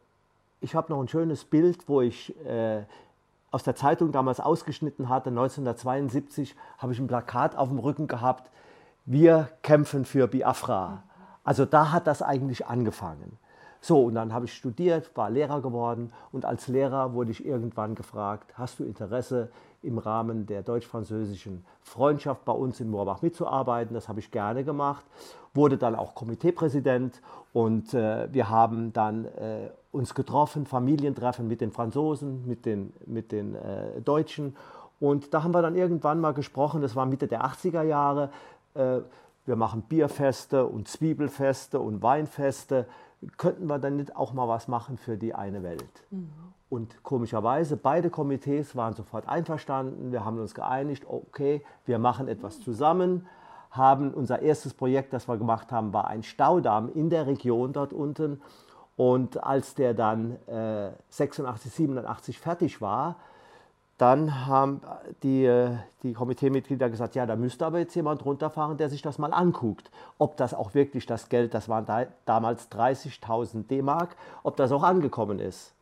ich 0.61 0.75
habe 0.75 0.92
noch 0.92 1.00
ein 1.00 1.09
schönes 1.09 1.45
Bild, 1.45 1.88
wo 1.88 2.00
ich 2.00 2.37
äh, 2.47 2.85
aus 3.50 3.64
der 3.64 3.75
Zeitung 3.75 4.12
damals 4.12 4.40
ausgeschnitten 4.40 5.09
hatte. 5.09 5.31
1972 5.31 6.54
habe 6.78 6.92
ich 6.92 6.99
ein 6.99 7.07
Plakat 7.07 7.57
auf 7.57 7.69
dem 7.69 7.78
Rücken 7.78 8.07
gehabt, 8.07 8.50
wir 9.05 9.49
kämpfen 9.63 10.05
für 10.05 10.29
Biafra. 10.29 11.03
Also 11.45 11.65
da 11.65 11.93
hat 11.93 12.07
das 12.07 12.23
eigentlich 12.23 12.67
angefangen. 12.67 13.39
So, 13.85 14.05
und 14.05 14.15
dann 14.15 14.33
habe 14.33 14.45
ich 14.45 14.55
studiert, 14.55 15.11
war 15.17 15.29
Lehrer 15.29 15.61
geworden 15.61 16.13
und 16.31 16.45
als 16.45 16.69
Lehrer 16.69 17.15
wurde 17.15 17.33
ich 17.33 17.45
irgendwann 17.45 17.97
gefragt, 17.97 18.57
hast 18.57 18.79
du 18.79 18.85
Interesse 18.85 19.51
im 19.83 19.99
Rahmen 19.99 20.47
der 20.47 20.63
deutsch-französischen 20.63 21.65
Freundschaft 21.83 22.45
bei 22.45 22.53
uns 22.53 22.79
in 22.79 22.89
Moorbach 22.89 23.23
mitzuarbeiten? 23.23 23.93
Das 23.93 24.09
habe 24.09 24.21
ich 24.21 24.31
gerne 24.31 24.63
gemacht, 24.63 25.05
wurde 25.53 25.79
dann 25.79 25.97
auch 25.97 26.15
Komiteepräsident 26.15 27.21
und 27.53 27.93
äh, 27.93 28.33
wir 28.33 28.49
haben 28.49 28.93
dann 28.93 29.25
äh, 29.25 29.71
uns 29.91 30.15
getroffen, 30.15 30.65
Familientreffen 30.65 31.49
mit 31.49 31.61
den 31.61 31.73
Franzosen, 31.73 32.47
mit 32.47 32.65
den, 32.65 32.93
mit 33.07 33.33
den 33.33 33.57
äh, 33.57 34.01
Deutschen 34.01 34.55
und 35.01 35.35
da 35.35 35.43
haben 35.43 35.53
wir 35.53 35.63
dann 35.63 35.75
irgendwann 35.75 36.21
mal 36.21 36.35
gesprochen, 36.35 36.83
das 36.83 36.95
war 36.95 37.07
Mitte 37.07 37.27
der 37.27 37.45
80er 37.45 37.83
Jahre, 37.83 38.31
wir 38.75 39.57
machen 39.57 39.83
Bierfeste 39.83 40.67
und 40.67 40.88
Zwiebelfeste 40.88 41.81
und 41.81 42.02
Weinfeste 42.02 42.87
könnten 43.37 43.67
wir 43.67 43.79
dann 43.79 43.97
nicht 43.97 44.17
auch 44.17 44.33
mal 44.33 44.49
was 44.49 44.69
machen 44.69 44.97
für 44.97 45.17
die 45.17 45.35
eine 45.35 45.62
Welt? 45.62 46.05
Mhm. 46.11 46.31
Und 46.69 47.02
komischerweise, 47.02 47.76
beide 47.76 48.09
Komitees 48.09 48.75
waren 48.75 48.95
sofort 48.95 49.29
einverstanden. 49.29 50.11
Wir 50.11 50.25
haben 50.25 50.38
uns 50.38 50.55
geeinigt, 50.55 51.05
okay, 51.07 51.62
wir 51.85 51.99
machen 51.99 52.29
etwas 52.29 52.61
zusammen. 52.61 53.26
Haben 53.71 54.14
unser 54.14 54.41
erstes 54.41 54.73
Projekt, 54.73 55.12
das 55.12 55.29
wir 55.29 55.37
gemacht 55.37 55.71
haben, 55.71 55.93
war 55.93 56.09
ein 56.09 56.23
Staudamm 56.23 56.91
in 56.95 57.11
der 57.11 57.26
Region 57.26 57.73
dort 57.75 57.93
unten. 57.93 58.41
Und 58.97 59.43
als 59.43 59.75
der 59.75 59.93
dann 59.95 60.37
äh, 60.47 60.93
86, 61.11 61.73
87 61.73 62.38
fertig 62.38 62.81
war, 62.81 63.17
dann 64.03 64.47
haben 64.47 64.81
die, 65.23 65.45
äh, 65.45 65.77
die 66.03 66.13
Komiteemitglieder 66.13 66.91
gesagt, 66.91 67.15
ja, 67.15 67.25
da 67.25 67.37
müsste 67.37 67.65
aber 67.65 67.79
jetzt 67.79 67.95
jemand 67.95 68.25
runterfahren, 68.25 68.77
der 68.77 68.91
sich 68.91 69.01
das 69.01 69.17
mal 69.17 69.33
anguckt, 69.33 69.93
ob 70.19 70.37
das 70.37 70.55
auch 70.55 70.75
wirklich 70.75 71.07
das 71.07 71.29
Geld, 71.29 71.55
das 71.55 71.69
waren 71.69 71.87
da, 71.87 72.07
damals 72.25 72.69
30.000 72.73 73.69
D-Mark, 73.69 74.17
ob 74.43 74.57
das 74.57 74.73
auch 74.73 74.83
angekommen 74.83 75.39
ist. 75.39 75.73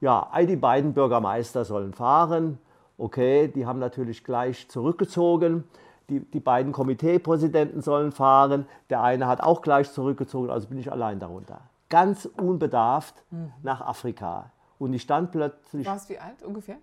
Ja, 0.00 0.28
die 0.42 0.56
beiden 0.56 0.92
Bürgermeister 0.92 1.64
sollen 1.64 1.94
fahren. 1.94 2.58
Okay, 2.98 3.46
die 3.46 3.64
haben 3.64 3.78
natürlich 3.78 4.24
gleich 4.24 4.68
zurückgezogen. 4.68 5.62
Die, 6.08 6.18
die 6.18 6.40
beiden 6.40 6.72
Komiteepräsidenten 6.72 7.80
sollen 7.80 8.10
fahren. 8.10 8.66
Der 8.90 9.02
eine 9.02 9.28
hat 9.28 9.40
auch 9.40 9.62
gleich 9.62 9.92
zurückgezogen, 9.92 10.50
also 10.50 10.66
bin 10.66 10.78
ich 10.78 10.90
allein 10.90 11.20
darunter. 11.20 11.60
Ganz 11.90 12.26
unbedarft 12.26 13.14
mhm. 13.30 13.52
nach 13.62 13.80
Afrika. 13.82 14.50
Und 14.80 14.92
ich 14.92 15.02
stand 15.02 15.30
plötzlich. 15.30 15.86
Warst 15.86 16.10
du 16.10 16.14
wie 16.14 16.18
alt 16.18 16.42
ungefähr? 16.42 16.78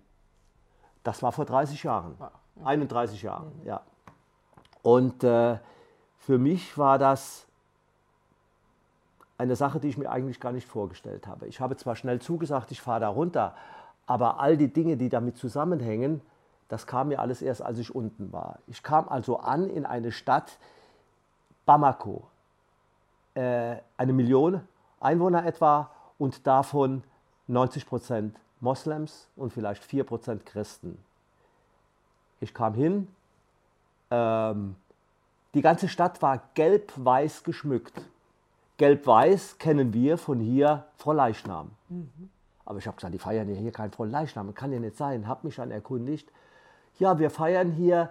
Das 1.04 1.22
war 1.22 1.30
vor 1.32 1.44
30 1.44 1.82
Jahren, 1.84 2.16
okay. 2.18 2.30
31 2.64 3.22
Jahren, 3.22 3.52
mhm. 3.60 3.66
ja. 3.66 3.80
Und 4.82 5.22
äh, 5.22 5.58
für 6.18 6.38
mich 6.38 6.76
war 6.76 6.98
das 6.98 7.46
eine 9.38 9.56
Sache, 9.56 9.80
die 9.80 9.88
ich 9.88 9.98
mir 9.98 10.10
eigentlich 10.10 10.40
gar 10.40 10.52
nicht 10.52 10.66
vorgestellt 10.66 11.26
habe. 11.26 11.46
Ich 11.46 11.60
habe 11.60 11.76
zwar 11.76 11.96
schnell 11.96 12.20
zugesagt, 12.20 12.70
ich 12.70 12.80
fahre 12.80 13.00
da 13.00 13.08
runter, 13.08 13.54
aber 14.06 14.40
all 14.40 14.56
die 14.56 14.72
Dinge, 14.72 14.96
die 14.96 15.08
damit 15.08 15.36
zusammenhängen, 15.36 16.20
das 16.68 16.86
kam 16.86 17.08
mir 17.08 17.20
alles 17.20 17.42
erst, 17.42 17.62
als 17.62 17.78
ich 17.78 17.94
unten 17.94 18.32
war. 18.32 18.58
Ich 18.66 18.82
kam 18.82 19.08
also 19.08 19.38
an 19.38 19.68
in 19.68 19.86
eine 19.86 20.12
Stadt, 20.12 20.58
Bamako, 21.66 22.24
äh, 23.34 23.76
eine 23.96 24.12
Million 24.12 24.60
Einwohner 25.00 25.44
etwa 25.44 25.90
und 26.18 26.46
davon 26.46 27.02
90 27.46 27.86
Prozent 27.86 28.36
Moslems 28.60 29.28
und 29.36 29.52
vielleicht 29.52 29.82
4% 29.82 30.44
Christen. 30.44 30.98
Ich 32.40 32.54
kam 32.54 32.74
hin, 32.74 33.08
ähm, 34.10 34.76
die 35.54 35.62
ganze 35.62 35.88
Stadt 35.88 36.20
war 36.20 36.42
gelb-weiß 36.54 37.44
geschmückt. 37.44 38.02
Gelb-weiß 38.76 39.58
kennen 39.58 39.92
wir 39.92 40.18
von 40.18 40.40
hier 40.40 40.84
Frohleichnam. 40.96 41.70
Mhm. 41.88 42.30
Aber 42.64 42.78
ich 42.78 42.86
habe 42.86 42.96
gesagt, 42.96 43.14
die 43.14 43.18
feiern 43.18 43.48
ja 43.48 43.54
hier 43.54 43.72
kein 43.72 43.90
Frohleichnam, 43.90 44.54
kann 44.54 44.72
ja 44.72 44.80
nicht 44.80 44.96
sein. 44.96 45.28
Habe 45.28 45.46
mich 45.46 45.56
dann 45.56 45.70
erkundigt. 45.70 46.30
Ja, 46.98 47.18
wir 47.18 47.30
feiern 47.30 47.70
hier 47.72 48.10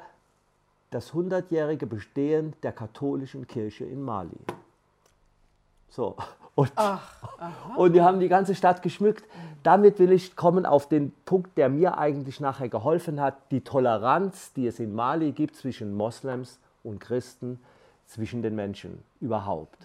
das 0.92 1.12
100-jährige 1.12 1.88
Bestehen 1.88 2.54
der 2.64 2.72
katholischen 2.72 3.48
Kirche 3.48 3.84
in 3.86 4.02
Mali. 4.02 4.40
So, 5.90 6.16
und, 6.56 6.72
Ach, 6.76 7.02
und 7.78 7.94
wir 7.94 8.04
haben 8.04 8.20
die 8.20 8.28
ganze 8.28 8.54
Stadt 8.54 8.82
geschmückt. 8.82 9.24
Damit 9.64 9.98
will 9.98 10.12
ich 10.12 10.36
kommen 10.36 10.66
auf 10.66 10.88
den 10.88 11.12
Punkt, 11.26 11.58
der 11.58 11.70
mir 11.70 11.98
eigentlich 11.98 12.40
nachher 12.40 12.70
geholfen 12.70 13.20
hat, 13.20 13.36
die 13.50 13.62
Toleranz, 13.62 14.54
die 14.54 14.68
es 14.68 14.80
in 14.80 14.94
Mali 14.94 15.32
gibt 15.32 15.56
zwischen 15.56 15.96
Moslems 15.96 16.60
und 16.84 17.00
Christen, 17.00 17.60
zwischen 18.06 18.42
den 18.42 18.56
Menschen 18.56 19.04
überhaupt. 19.22 19.78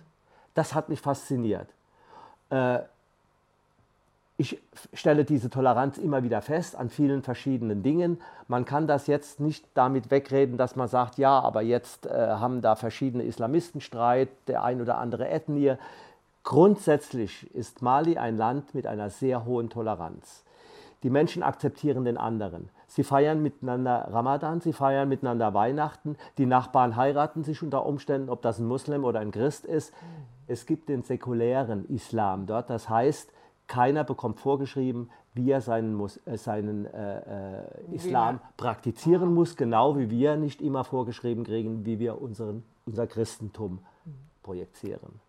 Das 0.55 0.75
hat 0.75 0.89
mich 0.89 1.01
fasziniert. 1.01 1.69
Äh, 2.51 2.81
ich 4.41 4.61
stelle 4.93 5.25
diese 5.25 5.51
Toleranz 5.51 5.99
immer 5.99 6.23
wieder 6.23 6.43
fest 6.43 6.77
an 6.77 6.91
vielen 6.91 7.23
verschiedenen 7.23 7.83
Dingen. 7.83 8.21
Man 8.47 8.65
kann 8.65 8.87
das 8.87 9.09
jetzt 9.09 9.41
nicht 9.41 9.67
damit 9.75 10.13
wegreden, 10.13 10.57
dass 10.57 10.77
man 10.77 10.87
sagt, 10.87 11.19
ja, 11.19 11.41
aber 11.41 11.63
jetzt 11.63 12.07
äh, 12.07 12.11
haben 12.11 12.61
da 12.61 12.77
verschiedene 12.77 13.25
Islamisten 13.25 13.81
Streit, 13.81 14.29
der 14.47 14.63
ein 14.63 14.81
oder 14.81 14.99
andere 14.99 15.29
Ethnie. 15.29 15.77
Grundsätzlich 16.49 17.55
ist 17.55 17.83
Mali 17.83 18.17
ein 18.17 18.39
Land 18.39 18.75
mit 18.75 18.87
einer 18.87 19.11
sehr 19.11 19.45
hohen 19.45 19.69
Toleranz. 19.69 20.47
Die 21.03 21.11
Menschen 21.11 21.43
akzeptieren 21.43 22.07
den 22.07 22.17
anderen. 22.17 22.71
Sie 22.87 23.05
feiern 23.05 23.43
miteinander 23.43 24.09
Ramadan, 24.11 24.63
sie 24.63 24.73
feiern 24.73 25.11
miteinander 25.11 25.53
Weihnachten. 25.53 26.17
Die 26.39 26.47
Nachbarn 26.47 26.97
heiraten 26.97 27.45
sich 27.45 27.63
unter 27.63 27.85
Umständen, 27.85 28.31
ob 28.31 28.41
das 28.41 28.59
ein 28.59 28.67
Muslim 28.67 29.05
oder 29.05 29.21
ein 29.21 29.31
Christ 29.31 29.67
ist. 29.67 29.93
Es 30.47 30.65
gibt 30.65 30.89
den 30.89 31.03
säkulären 31.03 31.85
Islam 31.91 32.47
dort. 32.47 32.71
Das 32.71 32.89
heißt, 32.89 33.31
keiner 33.67 34.03
bekommt 34.03 34.41
vorgeschrieben, 34.41 35.11
wie 35.35 35.51
er 35.51 35.61
seinen, 35.61 36.01
äh, 36.25 36.39
seinen 36.39 36.87
äh, 36.87 37.59
äh, 37.59 37.95
Islam 37.95 38.41
praktizieren 38.57 39.35
muss, 39.35 39.55
genau 39.55 39.99
wie 39.99 40.09
wir 40.09 40.37
nicht 40.37 40.63
immer 40.63 40.85
vorgeschrieben 40.85 41.45
kriegen, 41.45 41.85
wie 41.85 41.99
wir 41.99 42.23
unseren, 42.23 42.65
unser 42.87 43.07
Christentum 43.07 43.81
projizieren. 44.43 45.28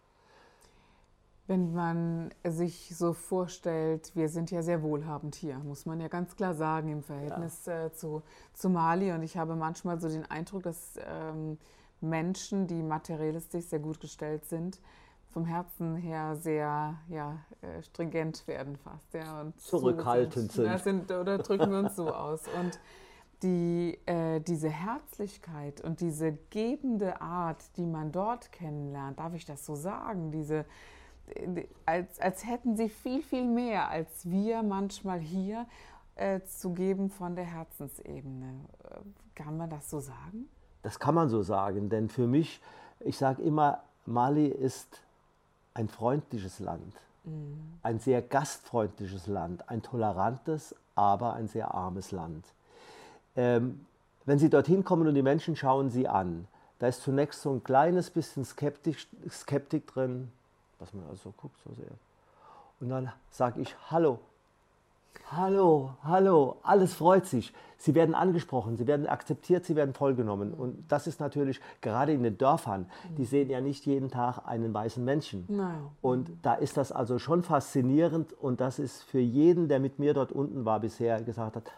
Wenn 1.49 1.73
man 1.73 2.29
sich 2.47 2.95
so 2.95 3.13
vorstellt, 3.13 4.11
wir 4.15 4.29
sind 4.29 4.51
ja 4.51 4.61
sehr 4.61 4.83
wohlhabend 4.83 5.33
hier, 5.33 5.57
muss 5.57 5.87
man 5.87 5.99
ja 5.99 6.07
ganz 6.07 6.35
klar 6.35 6.53
sagen, 6.53 6.89
im 6.89 7.01
Verhältnis 7.01 7.65
ja. 7.65 7.85
äh, 7.85 7.91
zu, 7.91 8.21
zu 8.53 8.69
Mali. 8.69 9.11
Und 9.13 9.23
ich 9.23 9.35
habe 9.35 9.55
manchmal 9.55 9.99
so 9.99 10.07
den 10.09 10.29
Eindruck, 10.29 10.61
dass 10.61 10.99
ähm, 11.03 11.57
Menschen, 12.01 12.67
die 12.67 12.83
materialistisch 12.83 13.65
sehr 13.65 13.79
gut 13.79 13.99
gestellt 13.99 14.45
sind, 14.45 14.79
vom 15.33 15.43
Herzen 15.45 15.95
her 15.95 16.35
sehr 16.35 16.99
ja, 17.07 17.39
äh, 17.61 17.81
stringent 17.81 18.45
werden 18.45 18.77
fast. 18.77 19.11
Ja, 19.15 19.41
und 19.41 19.59
zurückhaltend 19.59 20.51
so 20.51 20.61
sind. 20.61 20.83
sind. 20.83 21.11
Oder 21.11 21.39
drücken 21.39 21.71
wir 21.71 21.79
uns 21.79 21.95
so 21.95 22.13
aus. 22.13 22.43
Und 22.59 22.79
die, 23.41 23.97
äh, 24.05 24.39
diese 24.39 24.69
Herzlichkeit 24.69 25.81
und 25.81 25.99
diese 25.99 26.37
gebende 26.51 27.21
Art, 27.21 27.75
die 27.75 27.87
man 27.87 28.11
dort 28.11 28.51
kennenlernt, 28.51 29.17
darf 29.17 29.33
ich 29.33 29.45
das 29.45 29.65
so 29.65 29.73
sagen, 29.73 30.29
diese 30.29 30.65
als, 31.85 32.19
als 32.19 32.45
hätten 32.45 32.75
sie 32.75 32.89
viel, 32.89 33.21
viel 33.21 33.45
mehr 33.45 33.89
als 33.89 34.29
wir 34.29 34.63
manchmal 34.63 35.19
hier 35.19 35.65
äh, 36.15 36.41
zu 36.41 36.71
geben 36.71 37.09
von 37.09 37.35
der 37.35 37.45
Herzensebene. 37.45 38.65
Kann 39.35 39.57
man 39.57 39.69
das 39.69 39.89
so 39.89 39.99
sagen? 39.99 40.49
Das 40.81 40.99
kann 40.99 41.15
man 41.15 41.29
so 41.29 41.41
sagen, 41.41 41.89
denn 41.89 42.09
für 42.09 42.27
mich, 42.27 42.61
ich 42.99 43.17
sage 43.17 43.41
immer, 43.41 43.83
Mali 44.05 44.47
ist 44.47 45.01
ein 45.73 45.87
freundliches 45.87 46.59
Land, 46.59 46.93
ein 47.83 47.99
sehr 47.99 48.21
gastfreundliches 48.21 49.27
Land, 49.27 49.69
ein 49.69 49.81
tolerantes, 49.81 50.75
aber 50.95 51.33
ein 51.33 51.47
sehr 51.47 51.73
armes 51.73 52.11
Land. 52.11 52.45
Ähm, 53.35 53.85
wenn 54.25 54.39
Sie 54.39 54.49
dorthin 54.49 54.83
kommen 54.83 55.07
und 55.07 55.15
die 55.15 55.21
Menschen 55.21 55.55
schauen 55.55 55.89
Sie 55.89 56.07
an, 56.07 56.47
da 56.79 56.87
ist 56.87 57.01
zunächst 57.03 57.41
so 57.41 57.51
ein 57.51 57.63
kleines 57.63 58.09
bisschen 58.09 58.45
Skeptik, 58.45 59.05
Skeptik 59.29 59.87
drin, 59.87 60.31
was 60.79 60.93
man 60.93 61.05
also 61.09 61.33
guckt 61.37 61.57
so 61.63 61.73
sehr. 61.73 61.91
Und 62.79 62.89
dann 62.89 63.11
sage 63.29 63.61
ich, 63.61 63.75
hallo, 63.91 64.19
hallo, 65.31 65.91
hallo, 66.03 66.57
alles 66.63 66.93
freut 66.93 67.25
sich. 67.25 67.53
Sie 67.77 67.95
werden 67.95 68.13
angesprochen, 68.13 68.75
sie 68.75 68.87
werden 68.87 69.07
akzeptiert, 69.07 69.65
sie 69.65 69.75
werden 69.75 69.93
vollgenommen. 69.93 70.53
Und 70.53 70.85
das 70.89 71.07
ist 71.07 71.19
natürlich 71.19 71.61
gerade 71.81 72.11
in 72.13 72.23
den 72.23 72.37
Dörfern, 72.37 72.89
die 73.17 73.25
sehen 73.25 73.49
ja 73.49 73.61
nicht 73.61 73.85
jeden 73.85 74.09
Tag 74.09 74.45
einen 74.45 74.73
weißen 74.73 75.03
Menschen. 75.03 75.45
Nein. 75.47 75.79
Und 76.01 76.29
da 76.41 76.55
ist 76.55 76.75
das 76.75 76.91
also 76.91 77.19
schon 77.19 77.43
faszinierend 77.43 78.33
und 78.33 78.59
das 78.59 78.79
ist 78.79 79.03
für 79.03 79.19
jeden, 79.19 79.69
der 79.69 79.79
mit 79.79 79.97
mir 79.97 80.13
dort 80.13 80.31
unten 80.31 80.65
war 80.65 80.81
bisher, 80.81 81.21
gesagt 81.21 81.55
hat, 81.55 81.71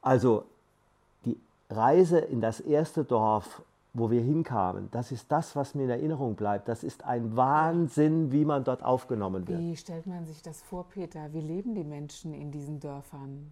also 0.00 0.44
die 1.26 1.38
Reise 1.68 2.18
in 2.18 2.40
das 2.40 2.60
erste 2.60 3.04
Dorf 3.04 3.62
wo 3.94 4.10
wir 4.10 4.22
hinkamen. 4.22 4.88
Das 4.90 5.12
ist 5.12 5.30
das, 5.30 5.54
was 5.54 5.74
mir 5.74 5.84
in 5.84 5.90
Erinnerung 5.90 6.34
bleibt. 6.34 6.68
Das 6.68 6.82
ist 6.82 7.04
ein 7.04 7.36
Wahnsinn, 7.36 8.32
wie 8.32 8.44
man 8.44 8.64
dort 8.64 8.82
aufgenommen 8.82 9.46
wird. 9.46 9.58
Wie 9.58 9.76
stellt 9.76 10.06
man 10.06 10.24
sich 10.24 10.42
das 10.42 10.62
vor, 10.62 10.88
Peter? 10.88 11.32
Wie 11.32 11.40
leben 11.40 11.74
die 11.74 11.84
Menschen 11.84 12.32
in 12.32 12.50
diesen 12.50 12.80
Dörfern? 12.80 13.50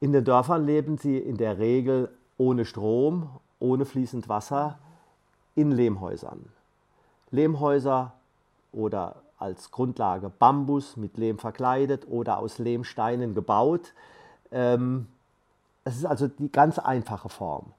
In 0.00 0.12
den 0.12 0.24
Dörfern 0.24 0.66
leben 0.66 0.98
sie 0.98 1.16
in 1.16 1.36
der 1.36 1.58
Regel 1.58 2.10
ohne 2.38 2.64
Strom, 2.64 3.30
ohne 3.60 3.84
fließend 3.84 4.28
Wasser, 4.28 4.78
in 5.54 5.70
Lehmhäusern. 5.70 6.50
Lehmhäuser 7.30 8.12
oder 8.72 9.16
als 9.38 9.70
Grundlage 9.70 10.28
Bambus 10.28 10.96
mit 10.96 11.16
Lehm 11.16 11.38
verkleidet 11.38 12.06
oder 12.08 12.38
aus 12.38 12.58
Lehmsteinen 12.58 13.34
gebaut. 13.34 13.94
Ähm, 14.50 15.06
das 15.84 15.96
ist 15.96 16.04
also 16.04 16.26
die 16.26 16.50
ganz 16.50 16.78
einfache 16.78 17.28
Form. 17.28 17.72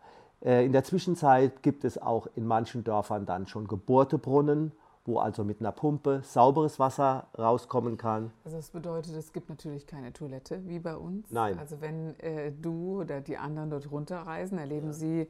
Äh, 0.43 0.65
in 0.65 0.71
der 0.71 0.83
Zwischenzeit 0.83 1.63
gibt 1.63 1.83
es 1.83 2.01
auch 2.01 2.27
in 2.35 2.45
manchen 2.45 2.83
Dörfern 2.83 3.25
dann 3.25 3.47
schon 3.47 3.67
gebohrte 3.67 4.17
Brunnen, 4.17 4.71
wo 5.05 5.19
also 5.19 5.43
mit 5.43 5.61
einer 5.61 5.71
Pumpe 5.71 6.21
sauberes 6.23 6.79
Wasser 6.79 7.27
rauskommen 7.37 7.97
kann. 7.97 8.31
Also 8.43 8.57
das 8.57 8.69
bedeutet, 8.69 9.15
es 9.15 9.31
gibt 9.31 9.49
natürlich 9.49 9.87
keine 9.87 10.11
Toilette 10.11 10.67
wie 10.67 10.79
bei 10.79 10.95
uns. 10.95 11.31
Nein. 11.31 11.57
Also 11.57 11.81
wenn 11.81 12.19
äh, 12.19 12.51
du 12.51 13.01
oder 13.01 13.21
die 13.21 13.37
anderen 13.37 13.69
dort 13.69 13.89
runterreisen, 13.89 14.57
erleben 14.57 14.87
ja. 14.87 14.93
sie 14.93 15.27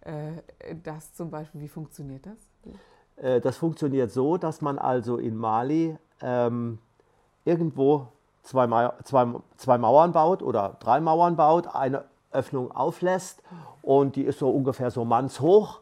äh, 0.00 0.42
das 0.82 1.14
zum 1.14 1.30
Beispiel. 1.30 1.60
Wie 1.60 1.68
funktioniert 1.68 2.26
das? 2.26 2.74
Äh, 3.16 3.40
das 3.40 3.56
funktioniert 3.56 4.10
so, 4.10 4.36
dass 4.36 4.60
man 4.60 4.78
also 4.78 5.18
in 5.18 5.36
Mali 5.36 5.96
ähm, 6.20 6.78
irgendwo 7.44 8.08
zwei, 8.42 8.66
Ma 8.66 8.94
zwei, 9.04 9.26
zwei 9.56 9.78
Mauern 9.78 10.12
baut 10.12 10.42
oder 10.42 10.76
drei 10.80 11.00
Mauern 11.00 11.36
baut, 11.36 11.68
eine 11.72 12.04
Öffnung 12.32 12.70
auflässt 12.72 13.42
und 13.82 14.16
die 14.16 14.22
ist 14.22 14.38
so 14.38 14.50
ungefähr 14.50 14.90
so 14.90 15.04
mannshoch. 15.04 15.80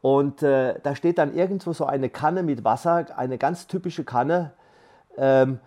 Und 0.00 0.42
äh, 0.42 0.80
da 0.82 0.96
steht 0.96 1.18
dann 1.18 1.34
irgendwo 1.34 1.72
so 1.72 1.86
eine 1.86 2.08
Kanne 2.08 2.42
mit 2.42 2.64
Wasser, 2.64 3.06
eine 3.16 3.38
ganz 3.38 3.68
typische 3.68 4.02
Kanne, 4.02 4.52
ähm, 5.16 5.60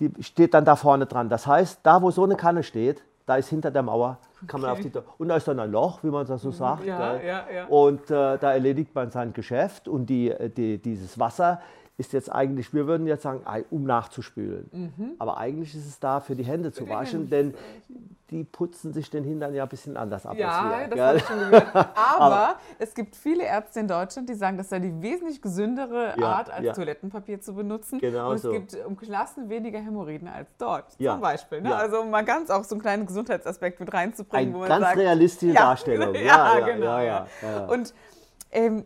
die 0.00 0.10
steht 0.22 0.54
dann 0.54 0.64
da 0.64 0.76
vorne 0.76 1.06
dran. 1.06 1.28
Das 1.28 1.46
heißt, 1.46 1.80
da 1.82 2.02
wo 2.02 2.10
so 2.10 2.24
eine 2.24 2.36
Kanne 2.36 2.62
steht, 2.62 3.02
da 3.26 3.36
ist 3.36 3.48
hinter 3.48 3.70
der 3.70 3.82
Mauer, 3.82 4.18
kann 4.46 4.60
okay. 4.60 4.60
man 4.60 4.70
auf 4.70 4.80
die 4.80 4.92
und 5.18 5.28
da 5.28 5.36
ist 5.36 5.46
dann 5.46 5.60
ein 5.60 5.70
Loch, 5.70 6.02
wie 6.02 6.08
man 6.08 6.26
das 6.26 6.42
so 6.42 6.50
sagt. 6.50 6.84
Ja, 6.84 7.16
ja, 7.16 7.44
ja. 7.54 7.66
Und 7.66 8.10
äh, 8.10 8.38
da 8.38 8.52
erledigt 8.52 8.94
man 8.94 9.10
sein 9.10 9.32
Geschäft 9.32 9.86
und 9.86 10.06
die, 10.06 10.30
äh, 10.30 10.48
die, 10.48 10.78
dieses 10.78 11.18
Wasser 11.18 11.60
ist 12.02 12.12
jetzt 12.12 12.32
eigentlich, 12.32 12.74
wir 12.74 12.88
würden 12.88 13.06
jetzt 13.06 13.22
sagen, 13.22 13.42
um 13.70 13.84
nachzuspülen. 13.84 14.68
Mhm. 14.72 15.10
Aber 15.20 15.38
eigentlich 15.38 15.74
ist 15.74 15.86
es 15.86 16.00
da 16.00 16.18
für 16.20 16.34
die 16.34 16.42
Hände 16.42 16.72
zu 16.72 16.88
waschen, 16.88 17.30
denn 17.30 17.54
die 18.30 18.42
putzen 18.42 18.92
sich 18.92 19.08
den 19.08 19.22
Hintern 19.22 19.54
ja 19.54 19.62
ein 19.62 19.68
bisschen 19.68 19.96
anders 19.96 20.26
ab. 20.26 20.36
Ja, 20.36 20.88
das 20.88 20.98
habe 20.98 21.16
ich 21.18 21.24
schon 21.24 21.38
gehört. 21.38 21.68
Aber, 21.74 21.94
Aber, 21.94 22.56
es 22.78 22.94
gibt 22.94 23.14
viele 23.14 23.44
Ärzte 23.44 23.78
in 23.80 23.86
Deutschland, 23.86 24.28
die 24.28 24.34
sagen, 24.34 24.56
das 24.58 24.70
sei 24.70 24.80
die 24.80 25.00
wesentlich 25.00 25.40
gesündere 25.40 26.14
ja, 26.18 26.26
Art, 26.26 26.50
als 26.50 26.64
ja. 26.64 26.72
Toilettenpapier 26.72 27.40
zu 27.40 27.54
benutzen. 27.54 28.00
Genau 28.00 28.30
Und 28.30 28.36
es 28.36 28.42
so. 28.42 28.50
gibt 28.50 28.76
um 28.84 28.96
Klassen 28.96 29.48
weniger 29.48 29.78
Hämorrhoiden 29.78 30.26
als 30.26 30.48
dort, 30.58 30.86
ja. 30.98 31.12
zum 31.12 31.20
Beispiel. 31.20 31.60
Ne? 31.60 31.76
Also 31.76 32.02
mal 32.04 32.24
ganz 32.24 32.50
auch 32.50 32.64
so 32.64 32.74
einen 32.74 32.82
kleinen 32.82 33.06
Gesundheitsaspekt 33.06 33.78
mit 33.78 33.92
reinzubringen. 33.92 34.48
Eine 34.48 34.58
man 34.58 34.68
ganz 34.68 34.84
sagt, 34.86 34.98
realistische 34.98 35.54
Darstellung. 35.54 36.14
Ja, 36.22 36.58
genau. 36.60 37.72
Und 37.72 37.94
ähm, 38.50 38.84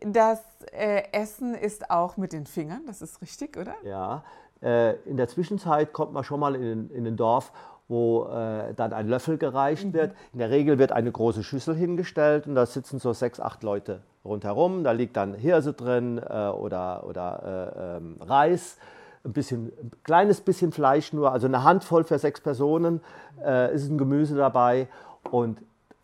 das 0.00 0.40
äh, 0.72 1.02
Essen 1.12 1.54
ist 1.54 1.90
auch 1.90 2.16
mit 2.16 2.32
den 2.32 2.46
Fingern, 2.46 2.82
das 2.86 3.02
ist 3.02 3.20
richtig, 3.22 3.56
oder? 3.56 3.74
Ja. 3.84 4.22
Äh, 4.62 4.94
in 5.04 5.16
der 5.16 5.28
Zwischenzeit 5.28 5.92
kommt 5.92 6.12
man 6.12 6.24
schon 6.24 6.40
mal 6.40 6.54
in, 6.54 6.90
in 6.90 7.06
ein 7.06 7.16
Dorf, 7.16 7.52
wo 7.86 8.26
äh, 8.26 8.74
dann 8.74 8.92
ein 8.92 9.08
Löffel 9.08 9.38
gereicht 9.38 9.86
mhm. 9.86 9.92
wird. 9.94 10.14
In 10.32 10.40
der 10.40 10.50
Regel 10.50 10.78
wird 10.78 10.92
eine 10.92 11.10
große 11.10 11.42
Schüssel 11.42 11.74
hingestellt 11.74 12.46
und 12.46 12.54
da 12.54 12.66
sitzen 12.66 12.98
so 12.98 13.12
sechs, 13.12 13.40
acht 13.40 13.62
Leute 13.62 14.02
rundherum. 14.24 14.84
Da 14.84 14.92
liegt 14.92 15.16
dann 15.16 15.34
Hirse 15.34 15.72
drin 15.72 16.18
äh, 16.18 16.48
oder, 16.48 17.04
oder 17.06 17.72
äh, 17.76 17.96
ähm, 17.96 18.16
Reis, 18.20 18.76
ein 19.24 19.32
bisschen, 19.32 19.72
ein 19.80 19.90
kleines 20.04 20.40
bisschen 20.40 20.72
Fleisch 20.72 21.12
nur, 21.12 21.32
also 21.32 21.46
eine 21.46 21.64
Handvoll 21.64 22.04
für 22.04 22.18
sechs 22.18 22.40
Personen. 22.40 23.00
Äh, 23.42 23.74
ist 23.74 23.88
ein 23.88 23.98
Gemüse 23.98 24.36
dabei 24.36 24.88
und 25.30 25.58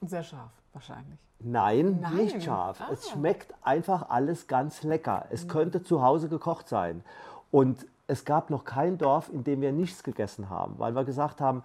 sehr 0.06 0.22
scharf 0.22 0.50
wahrscheinlich. 0.74 1.18
Nein, 1.40 1.98
Nein. 2.00 2.16
nicht 2.16 2.42
scharf. 2.42 2.80
Ah. 2.80 2.88
Es 2.92 3.10
schmeckt 3.10 3.54
einfach 3.62 4.08
alles 4.10 4.46
ganz 4.46 4.82
lecker. 4.82 5.26
Es 5.30 5.44
mhm. 5.44 5.48
könnte 5.48 5.82
zu 5.82 6.02
Hause 6.02 6.28
gekocht 6.28 6.68
sein. 6.68 7.04
Und 7.50 7.86
es 8.06 8.24
gab 8.24 8.50
noch 8.50 8.64
kein 8.64 8.98
Dorf, 8.98 9.30
in 9.32 9.44
dem 9.44 9.60
wir 9.60 9.72
nichts 9.72 10.02
gegessen 10.02 10.50
haben, 10.50 10.74
weil 10.78 10.94
wir 10.94 11.04
gesagt 11.04 11.40
haben, 11.40 11.62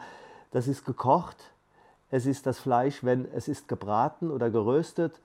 das 0.51 0.67
ist 0.67 0.85
gekocht, 0.85 1.37
es 2.11 2.25
ist 2.25 2.45
das 2.45 2.59
Fleisch, 2.59 3.03
wenn 3.03 3.27
es 3.33 3.47
ist 3.47 3.67
gebraten 3.67 4.31
oder 4.31 4.49
geröstet, 4.49 5.19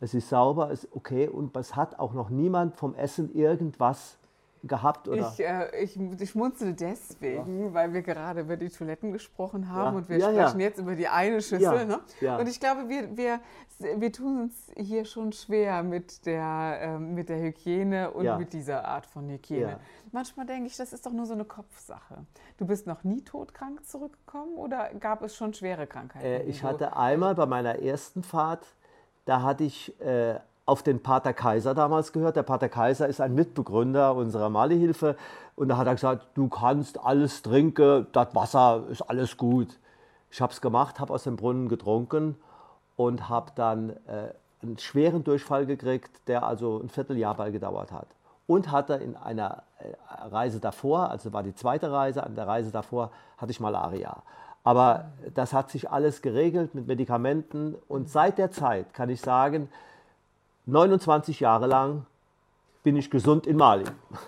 es 0.00 0.12
ist 0.12 0.28
sauber, 0.28 0.70
es 0.70 0.84
ist 0.84 0.94
okay 0.94 1.28
und 1.28 1.56
es 1.56 1.74
hat 1.74 1.98
auch 1.98 2.12
noch 2.12 2.28
niemand 2.28 2.76
vom 2.76 2.94
Essen 2.94 3.34
irgendwas 3.34 4.18
gehabt? 4.62 5.08
Oder? 5.08 5.32
Ich, 5.32 5.44
äh, 5.44 5.82
ich, 5.82 5.98
ich 5.98 6.30
schmunzele 6.30 6.74
deswegen, 6.74 7.66
ja. 7.66 7.74
weil 7.74 7.92
wir 7.92 8.02
gerade 8.02 8.40
über 8.40 8.56
die 8.56 8.68
Toiletten 8.68 9.12
gesprochen 9.12 9.70
haben 9.70 9.94
ja. 9.94 9.98
und 9.98 10.08
wir 10.08 10.18
ja, 10.18 10.30
sprechen 10.30 10.60
jetzt 10.60 10.78
über 10.78 10.94
die 10.94 11.08
eine 11.08 11.40
Schüssel. 11.40 11.86
Ne? 11.86 12.00
Und 12.38 12.48
ich 12.48 12.60
glaube, 12.60 12.88
wir, 12.88 13.16
wir, 13.16 13.40
wir 13.78 14.12
tun 14.12 14.42
uns 14.42 14.54
hier 14.76 15.04
schon 15.04 15.32
schwer 15.32 15.82
mit 15.82 16.26
der, 16.26 16.78
äh, 16.80 16.98
mit 16.98 17.28
der 17.28 17.40
Hygiene 17.40 18.10
und 18.10 18.38
mit 18.38 18.52
dieser 18.52 18.84
Art 18.84 19.06
von 19.06 19.28
Hygiene. 19.28 19.78
Manchmal 20.12 20.46
denke 20.46 20.68
ich, 20.68 20.76
das 20.76 20.92
ist 20.92 21.04
doch 21.04 21.12
nur 21.12 21.26
so 21.26 21.34
eine 21.34 21.44
Kopfsache. 21.44 22.26
Du 22.56 22.66
bist 22.66 22.86
noch 22.86 23.04
nie 23.04 23.22
todkrank 23.22 23.84
zurückgekommen 23.84 24.56
oder 24.56 24.90
gab 24.94 25.22
es 25.22 25.36
schon 25.36 25.52
schwere 25.52 25.86
Krankheiten? 25.86 26.24
Äh, 26.24 26.42
ich 26.44 26.62
hatte 26.62 26.96
einmal 26.96 27.34
bei 27.34 27.46
meiner 27.46 27.78
ersten 27.80 28.22
Fahrt, 28.22 28.66
da 29.24 29.42
hatte 29.42 29.64
ich 29.64 29.98
äh, 30.00 30.38
auf 30.66 30.82
den 30.82 31.00
Pater 31.02 31.32
Kaiser 31.32 31.74
damals 31.74 32.12
gehört. 32.12 32.36
Der 32.36 32.42
Pater 32.42 32.68
Kaiser 32.68 33.06
ist 33.06 33.20
ein 33.20 33.34
Mitbegründer 33.34 34.14
unserer 34.14 34.50
Mali-Hilfe 34.50 35.16
und 35.54 35.68
da 35.68 35.76
hat 35.76 35.86
er 35.86 35.94
gesagt, 35.94 36.26
du 36.34 36.48
kannst 36.48 37.02
alles 37.02 37.42
trinken, 37.42 38.08
das 38.12 38.34
Wasser 38.34 38.82
ist 38.90 39.02
alles 39.02 39.36
gut. 39.36 39.78
Ich 40.30 40.40
habe 40.40 40.52
es 40.52 40.60
gemacht, 40.60 40.98
habe 40.98 41.14
aus 41.14 41.22
dem 41.22 41.36
Brunnen 41.36 41.68
getrunken 41.68 42.36
und 42.96 43.28
habe 43.28 43.52
dann 43.54 43.90
äh, 44.06 44.32
einen 44.60 44.78
schweren 44.78 45.22
Durchfall 45.22 45.66
gekriegt, 45.66 46.28
der 46.28 46.42
also 46.42 46.80
ein 46.82 46.88
Vierteljahr 46.88 47.36
bald 47.36 47.52
gedauert 47.52 47.92
hat. 47.92 48.08
Und 48.48 48.72
hatte 48.72 48.94
in 48.94 49.16
einer 49.16 49.62
äh, 49.78 49.92
Reise 50.28 50.58
davor, 50.58 51.10
also 51.10 51.32
war 51.32 51.44
die 51.44 51.54
zweite 51.54 51.92
Reise, 51.92 52.24
an 52.24 52.34
der 52.34 52.48
Reise 52.48 52.72
davor 52.72 53.12
hatte 53.38 53.52
ich 53.52 53.60
Malaria. 53.60 54.22
Aber 54.64 55.12
das 55.34 55.52
hat 55.52 55.70
sich 55.70 55.92
alles 55.92 56.22
geregelt 56.22 56.74
mit 56.74 56.88
Medikamenten 56.88 57.76
und 57.86 58.10
seit 58.10 58.36
der 58.36 58.50
Zeit 58.50 58.92
kann 58.94 59.10
ich 59.10 59.20
sagen, 59.20 59.68
29 60.66 61.40
Jahre 61.40 61.66
lang 61.66 62.06
bin 62.82 62.94
ich 62.94 63.10
gesund 63.10 63.48
in 63.48 63.56
Mali. 63.56 63.84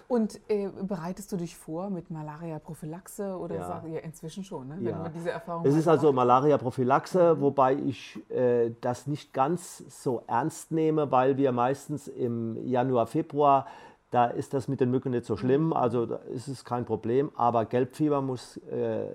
Und 0.09 0.41
äh, 0.49 0.69
bereitest 0.83 1.31
du 1.31 1.37
dich 1.37 1.57
vor 1.57 1.91
mit 1.91 2.11
Malaria-Prophylaxe 2.11 3.39
oder 3.39 3.55
ja. 3.55 3.65
sag, 3.65 3.87
ja, 3.87 4.01
inzwischen 4.01 4.43
schon, 4.43 4.67
ne? 4.67 4.79
ja. 4.81 4.99
man 4.99 5.13
diese 5.13 5.31
Erfahrung 5.31 5.65
Es 5.65 5.77
ist 5.77 5.87
also 5.87 6.13
Malaria-Prophylaxe, 6.13 7.37
mhm. 7.37 7.41
wobei 7.41 7.75
ich 7.75 8.19
äh, 8.31 8.73
das 8.81 9.07
nicht 9.07 9.33
ganz 9.33 9.85
so 10.03 10.25
ernst 10.27 10.73
nehme, 10.73 11.13
weil 11.13 11.37
wir 11.37 11.53
meistens 11.53 12.09
im 12.09 12.57
Januar, 12.67 13.07
Februar, 13.07 13.69
da 14.11 14.27
ist 14.27 14.55
das 14.55 14.67
mit 14.67 14.81
den 14.81 14.91
Mücken 14.91 15.13
nicht 15.13 15.27
so 15.27 15.37
schlimm, 15.37 15.67
mhm. 15.67 15.73
also 15.75 16.07
da 16.07 16.17
ist 16.35 16.49
es 16.49 16.65
kein 16.65 16.85
Problem, 16.85 17.31
aber 17.37 17.65
Gelbfieber 17.65 18.23
muss 18.23 18.57
äh, 18.57 19.07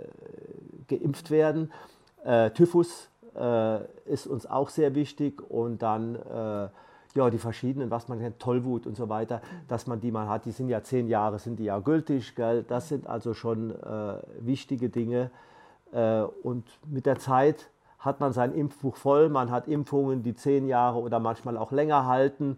geimpft 0.88 1.32
werden. 1.32 1.74
Äh, 2.24 2.52
Typhus 2.52 3.10
äh, 3.36 3.80
ist 4.06 4.26
uns 4.26 4.46
auch 4.46 4.70
sehr 4.70 4.96
wichtig 4.96 5.42
und 5.50 5.82
dann 5.82 6.16
äh, 6.16 6.70
ja, 7.16 7.30
die 7.30 7.38
verschiedenen, 7.38 7.92
was 7.92 8.08
man 8.08 8.20
kennt, 8.20 8.40
Tollwut 8.40 8.88
und 8.88 8.96
so 8.96 9.10
weiter, 9.10 9.42
dass 9.68 9.88
man 9.88 10.00
die 10.02 10.12
mal 10.12 10.28
hat, 10.28 10.46
die 10.46 10.52
sind 10.52 10.70
ja 10.70 10.82
zehn 10.82 11.08
Jahre, 11.08 11.40
sind 11.40 11.58
die 11.60 11.66
ja 11.66 11.80
gültig, 11.80 12.36
gell? 12.36 12.64
das 12.64 12.90
sind 12.90 13.08
also 13.08 13.34
schon 13.34 13.72
äh, 13.72 14.16
wichtige 14.40 14.90
Dinge. 14.90 15.30
Äh, 15.92 16.22
und 16.22 16.66
mit 16.88 17.06
der 17.06 17.20
Zeit 17.20 17.70
hat 18.00 18.20
man 18.20 18.34
sein 18.34 18.54
Impfbuch 18.54 18.96
voll, 18.96 19.30
man 19.30 19.52
hat 19.52 19.68
Impfungen, 19.68 20.24
die 20.24 20.36
zehn 20.36 20.68
Jahre 20.68 21.00
oder 21.00 21.20
manchmal 21.20 21.56
auch 21.58 21.72
länger 21.72 22.06
halten 22.06 22.58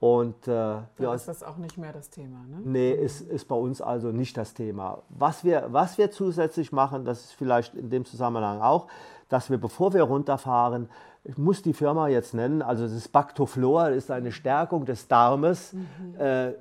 Und, 0.00 0.48
äh, 0.48 0.52
ja, 0.98 1.14
ist 1.14 1.28
das 1.28 1.42
auch 1.42 1.58
nicht 1.58 1.76
mehr 1.76 1.92
das 1.92 2.08
Thema. 2.08 2.38
Ne? 2.48 2.62
Nee, 2.64 2.92
ist, 2.92 3.20
ist 3.20 3.46
bei 3.46 3.54
uns 3.54 3.82
also 3.82 4.08
nicht 4.08 4.34
das 4.34 4.54
Thema. 4.54 5.02
Was 5.10 5.44
wir, 5.44 5.66
was 5.70 5.98
wir 5.98 6.10
zusätzlich 6.10 6.72
machen, 6.72 7.04
das 7.04 7.20
ist 7.24 7.32
vielleicht 7.32 7.74
in 7.74 7.90
dem 7.90 8.06
Zusammenhang 8.06 8.62
auch, 8.62 8.86
dass 9.28 9.50
wir, 9.50 9.58
bevor 9.58 9.92
wir 9.92 10.04
runterfahren, 10.04 10.88
ich 11.24 11.36
muss 11.36 11.62
die 11.62 11.74
Firma 11.74 12.08
jetzt 12.08 12.34
nennen, 12.34 12.62
also 12.62 12.86
das 12.88 13.08
Bactoflor 13.08 13.90
ist 13.90 14.10
eine 14.10 14.32
Stärkung 14.32 14.86
des 14.86 15.06
Darmes, 15.08 15.74
äh, 16.18 16.52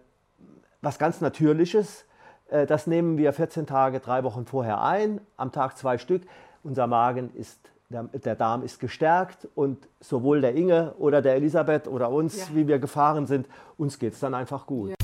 was 0.82 1.00
ganz 1.00 1.22
Natürliches. 1.22 2.06
Äh, 2.50 2.66
das 2.66 2.86
nehmen 2.88 3.18
wir 3.18 3.32
14 3.32 3.66
Tage, 3.66 4.00
drei 4.00 4.24
Wochen 4.24 4.46
vorher 4.46 4.82
ein, 4.82 5.22
am 5.38 5.52
Tag 5.52 5.78
zwei 5.78 5.98
Stück. 5.98 6.24
Unser 6.64 6.88
Magen 6.88 7.32
ist, 7.36 7.58
der, 7.90 8.04
der 8.04 8.36
Darm 8.36 8.64
ist 8.64 8.80
gestärkt 8.80 9.48
und 9.56 9.88
sowohl 10.02 10.42
der 10.42 10.54
Inge 10.56 10.94
oder 11.00 11.22
der 11.22 11.36
Elisabeth 11.36 11.88
oder 11.88 12.10
uns, 12.10 12.38
Ja. 12.38 12.56
wie 12.56 12.68
wir 12.68 12.80
gefahren 12.80 13.28
sind, 13.28 13.48
uns 13.78 13.98
geht 13.98 14.14
es 14.14 14.20
dann 14.20 14.34
einfach 14.34 14.66
gut. 14.66 14.90
Ja. 14.90 14.96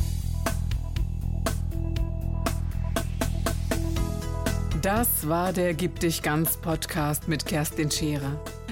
Das 4.82 5.28
war 5.28 5.52
der 5.54 5.74
Gib 5.74 6.00
dich 6.00 6.22
ganz 6.22 6.58
Podcast 6.58 7.28
mit 7.28 7.46
Kerstin 7.46 7.90
Scherer. 7.90 8.40